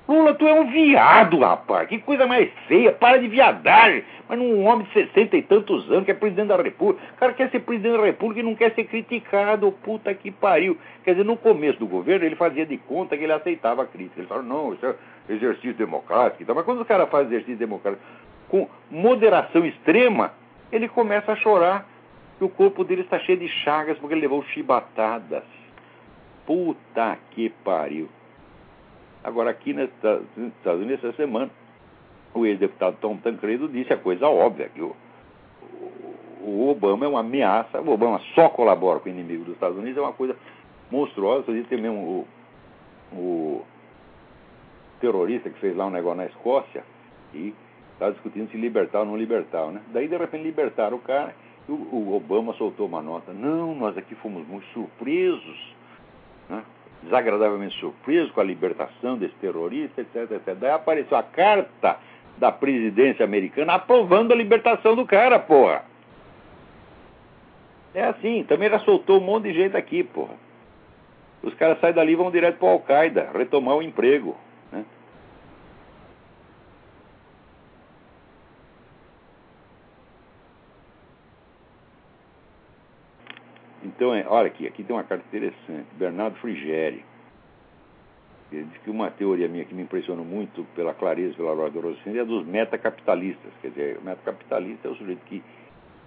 [0.09, 4.05] Lula, tu é um viado, rapaz, que coisa mais feia, para de viadagem.
[4.29, 7.33] Mas um homem de sessenta e tantos anos que é presidente da República, o cara
[7.35, 10.77] quer ser presidente da República e não quer ser criticado, puta que pariu.
[11.05, 14.21] Quer dizer, no começo do governo ele fazia de conta que ele aceitava a crítica.
[14.21, 14.95] Ele falava, não, isso é
[15.29, 16.53] exercício democrático.
[16.55, 18.03] Mas quando o cara faz exercício democrático
[18.49, 20.33] com moderação extrema,
[20.73, 21.87] ele começa a chorar
[22.39, 25.45] que o corpo dele está cheio de chagas porque ele levou chibatadas.
[26.45, 28.09] Puta que pariu.
[29.25, 31.51] Agora, aqui nos Estados Unidos, essa semana,
[32.35, 34.95] o ex-deputado Tom Tancredo disse a coisa óbvia, que o,
[36.41, 39.99] o Obama é uma ameaça, o Obama só colabora com o inimigo dos Estados Unidos,
[39.99, 40.37] é uma coisa
[40.91, 41.45] monstruosa.
[41.47, 42.27] Você tem mesmo
[43.13, 43.67] o, o
[45.01, 46.85] terrorista que fez lá um negócio na Escócia
[47.33, 47.55] e
[47.93, 49.81] estava discutindo se libertar ou não libertar, né?
[49.93, 51.35] Daí, de repente, libertaram o cara
[51.69, 53.33] o, o Obama soltou uma nota.
[53.33, 55.75] Não, nós aqui fomos muito surpresos,
[56.49, 56.65] né?
[57.03, 60.55] Desagradavelmente surpresos com a libertação desse terrorista, etc, etc.
[60.59, 61.99] Daí apareceu a carta
[62.39, 65.85] da presidência americana aprovando a libertação do cara, porra.
[67.95, 70.35] É assim, também já soltou um monte de gente aqui, porra.
[71.43, 74.37] Os caras saem dali e vão direto para Al-Qaeda, retomar o emprego.
[74.71, 74.85] Né?
[84.03, 85.87] Então, é, olha aqui, aqui tem uma carta interessante.
[85.97, 87.05] Bernardo Frigeri.
[88.51, 92.25] Ele diz que uma teoria minha que me impressionou muito pela clareza, pela Rossini, é
[92.25, 93.53] dos metacapitalistas.
[93.63, 95.41] Quer dizer, o metacapitalista é o sujeito que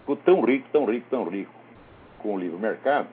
[0.02, 1.54] ficou tão rico, tão rico, tão rico
[2.20, 3.08] com o livre mercado,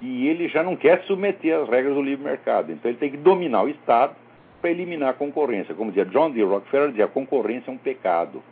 [0.00, 2.70] e ele já não quer submeter às regras do livre mercado.
[2.70, 4.14] Então ele tem que dominar o Estado
[4.60, 5.74] para eliminar a concorrência.
[5.74, 6.40] Como dizia John D.
[6.44, 8.44] Rockefeller, dizia, a concorrência é um pecado.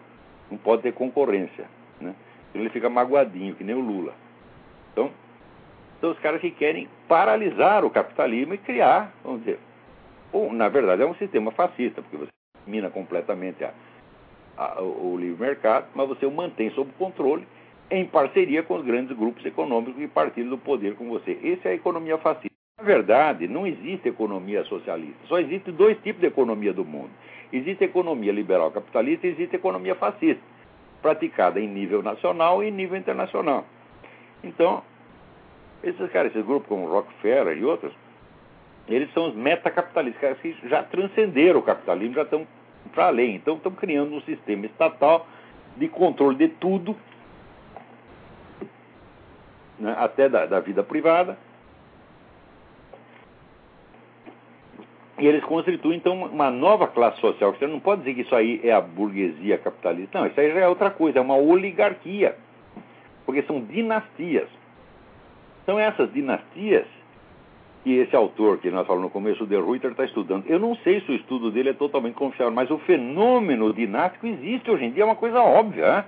[0.50, 1.66] Não pode ter concorrência.
[2.00, 2.16] Né?
[2.52, 4.12] Ele fica magoadinho, que nem o Lula.
[4.92, 5.10] Então,
[6.00, 9.58] são os caras que querem paralisar o capitalismo e criar, vamos dizer,
[10.32, 12.30] ou, na verdade é um sistema fascista, porque você
[12.64, 13.72] elimina completamente a,
[14.56, 17.46] a, o livre mercado, mas você o mantém sob controle
[17.90, 21.38] em parceria com os grandes grupos econômicos que partilham do poder com você.
[21.42, 22.50] Essa é a economia fascista.
[22.78, 25.18] Na verdade, não existe economia socialista.
[25.26, 27.10] Só existem dois tipos de economia do mundo.
[27.52, 30.40] Existe economia liberal capitalista e existe economia fascista,
[31.02, 33.66] praticada em nível nacional e em nível internacional.
[34.42, 34.82] Então,
[35.82, 37.92] esses caras, esses grupos como Rockefeller e outros,
[38.88, 42.46] eles são os metacapitalistas, caras que já transcenderam o capitalismo, já estão
[42.92, 43.36] para além.
[43.36, 45.26] Então, estão criando um sistema estatal
[45.76, 46.96] de controle de tudo,
[49.78, 51.38] né, até da, da vida privada.
[55.18, 57.52] E eles constituem, então, uma nova classe social.
[57.54, 60.18] Você não pode dizer que isso aí é a burguesia capitalista.
[60.18, 62.36] Não, isso aí já é outra coisa, é uma oligarquia
[63.30, 64.48] porque são dinastias.
[65.64, 66.84] São essas dinastias
[67.84, 70.44] que esse autor que nós falamos no começo, De Ruyter, está estudando.
[70.48, 74.68] Eu não sei se o estudo dele é totalmente confiável, mas o fenômeno dinástico existe
[74.68, 76.04] hoje em dia, é uma coisa óbvia.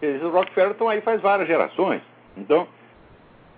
[0.00, 0.18] Né?
[0.32, 2.00] Rockefeller estão aí faz várias gerações.
[2.34, 2.66] Então,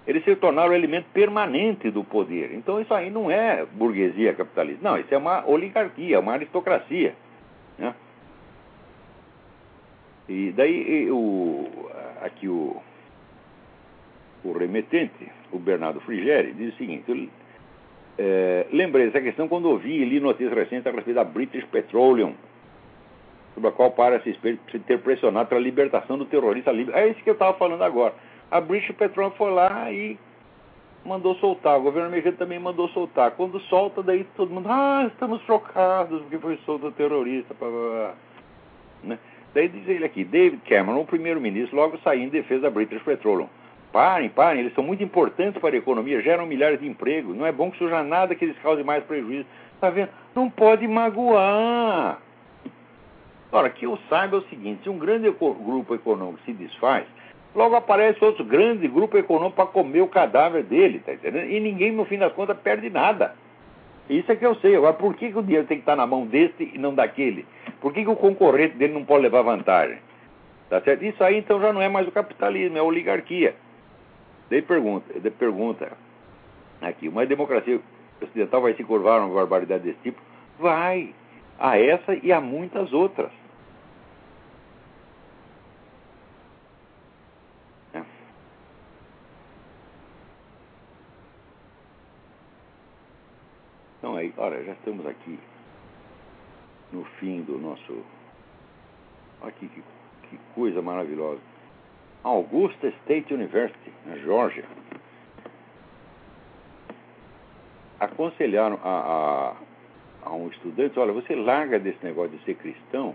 [0.04, 2.52] eles se tornaram o elemento permanente do poder.
[2.54, 4.82] Então, isso aí não é burguesia capitalista.
[4.82, 7.14] Não, isso é uma oligarquia, uma aristocracia.
[7.78, 7.94] Né?
[10.28, 11.88] E daí o,
[12.22, 12.76] aqui o,
[14.44, 17.28] o remetente, o Bernardo Frigeri, diz o seguinte: eu,
[18.18, 22.34] é, lembrei dessa questão quando ouvi e li notícias recentes a respeito da British Petroleum,
[23.54, 24.38] sobre a qual parece
[24.86, 26.94] ter pressionado para a libertação do terrorista livre.
[26.94, 28.14] É isso que eu estava falando agora.
[28.50, 30.18] A British Petroleum foi lá e
[31.04, 31.78] mandou soltar.
[31.78, 33.32] O governo americano também mandou soltar.
[33.32, 37.54] Quando solta, daí todo mundo, ah, estamos chocados porque foi solto o terrorista.
[37.54, 38.14] Blá, blá, blá.
[39.04, 39.18] Né?
[39.54, 43.48] Daí diz ele aqui, David Cameron, o primeiro-ministro, logo saiu em defesa da British Petroleum.
[43.92, 47.36] Parem, parem, eles são muito importantes para a economia, geram milhares de empregos.
[47.36, 49.46] Não é bom que surja nada que eles causem mais prejuízo.
[49.74, 50.10] Está vendo?
[50.34, 52.20] Não pode magoar.
[53.50, 57.06] Ora, que eu saiba é o seguinte: se um grande grupo econômico se desfaz,
[57.54, 61.50] logo aparece outro grande grupo econômico para comer o cadáver dele, tá entendendo?
[61.50, 63.34] E ninguém, no fim das contas, perde nada.
[64.08, 64.76] Isso é que eu sei.
[64.76, 67.46] Agora, por que, que o dinheiro tem que estar na mão deste e não daquele?
[67.80, 69.98] Por que, que o concorrente dele não pode levar vantagem?
[70.70, 71.04] Tá certo?
[71.04, 73.54] Isso aí então já não é mais o capitalismo, é a oligarquia.
[74.50, 75.92] Daí pergunta, daí pergunta
[76.80, 77.80] aqui, uma democracia
[78.20, 80.20] ocidental vai se curvar a uma barbaridade desse tipo?
[80.58, 81.14] Vai.
[81.58, 83.30] A essa e a muitas outras.
[94.36, 95.38] Olha, já estamos aqui
[96.92, 98.04] no fim do nosso.
[99.42, 99.82] Aqui que,
[100.28, 101.40] que coisa maravilhosa.
[102.24, 104.64] Augusta State University, na Geórgia,
[108.00, 109.54] aconselharam a,
[110.24, 113.14] a, a, um estudante: olha, você larga desse negócio de ser cristão,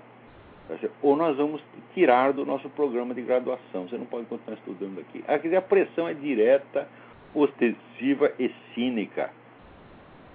[1.02, 1.62] ou nós vamos
[1.94, 3.88] tirar do nosso programa de graduação.
[3.88, 5.24] Você não pode continuar estudando aqui.
[5.28, 6.88] Aqui a pressão é direta,
[7.34, 9.32] ostensiva e cínica.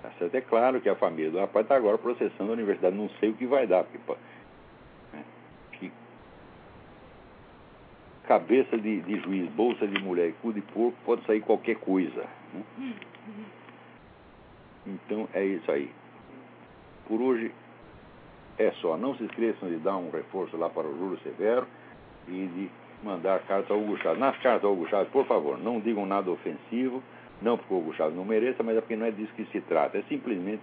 [0.03, 0.35] Tá certo?
[0.35, 3.35] É claro que a família do rapaz está agora processando a universidade, não sei o
[3.35, 3.99] que vai dar, porque,
[5.13, 5.25] né?
[8.29, 12.27] cabeça de, de juiz, bolsa de mulher cu de porco, pode sair qualquer coisa.
[12.53, 12.95] Né?
[14.87, 15.91] Então é isso aí.
[17.07, 17.51] Por hoje
[18.59, 18.97] é só.
[18.97, 21.67] Não se esqueçam de dar um reforço lá para o Júlio Severo
[22.27, 22.71] e de
[23.03, 24.19] mandar carta ao Hugo Chaves.
[24.19, 27.03] Nas cartas ao Hugo Chaves, por favor, não digam nada ofensivo,
[27.41, 29.61] não porque o Hugo Chaves não mereça, mas é porque não é disso que se
[29.62, 29.99] trata.
[29.99, 30.62] É simplesmente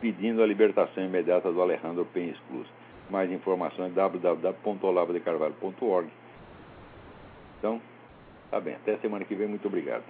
[0.00, 2.66] pedindo a libertação imediata do Alejandro Penha Exclus.
[3.10, 6.08] Mais informações www.olavodecarvalho.org.
[7.58, 7.80] Então,
[8.50, 8.74] tá bem.
[8.74, 9.46] Até semana que vem.
[9.46, 10.02] Muito obrigado.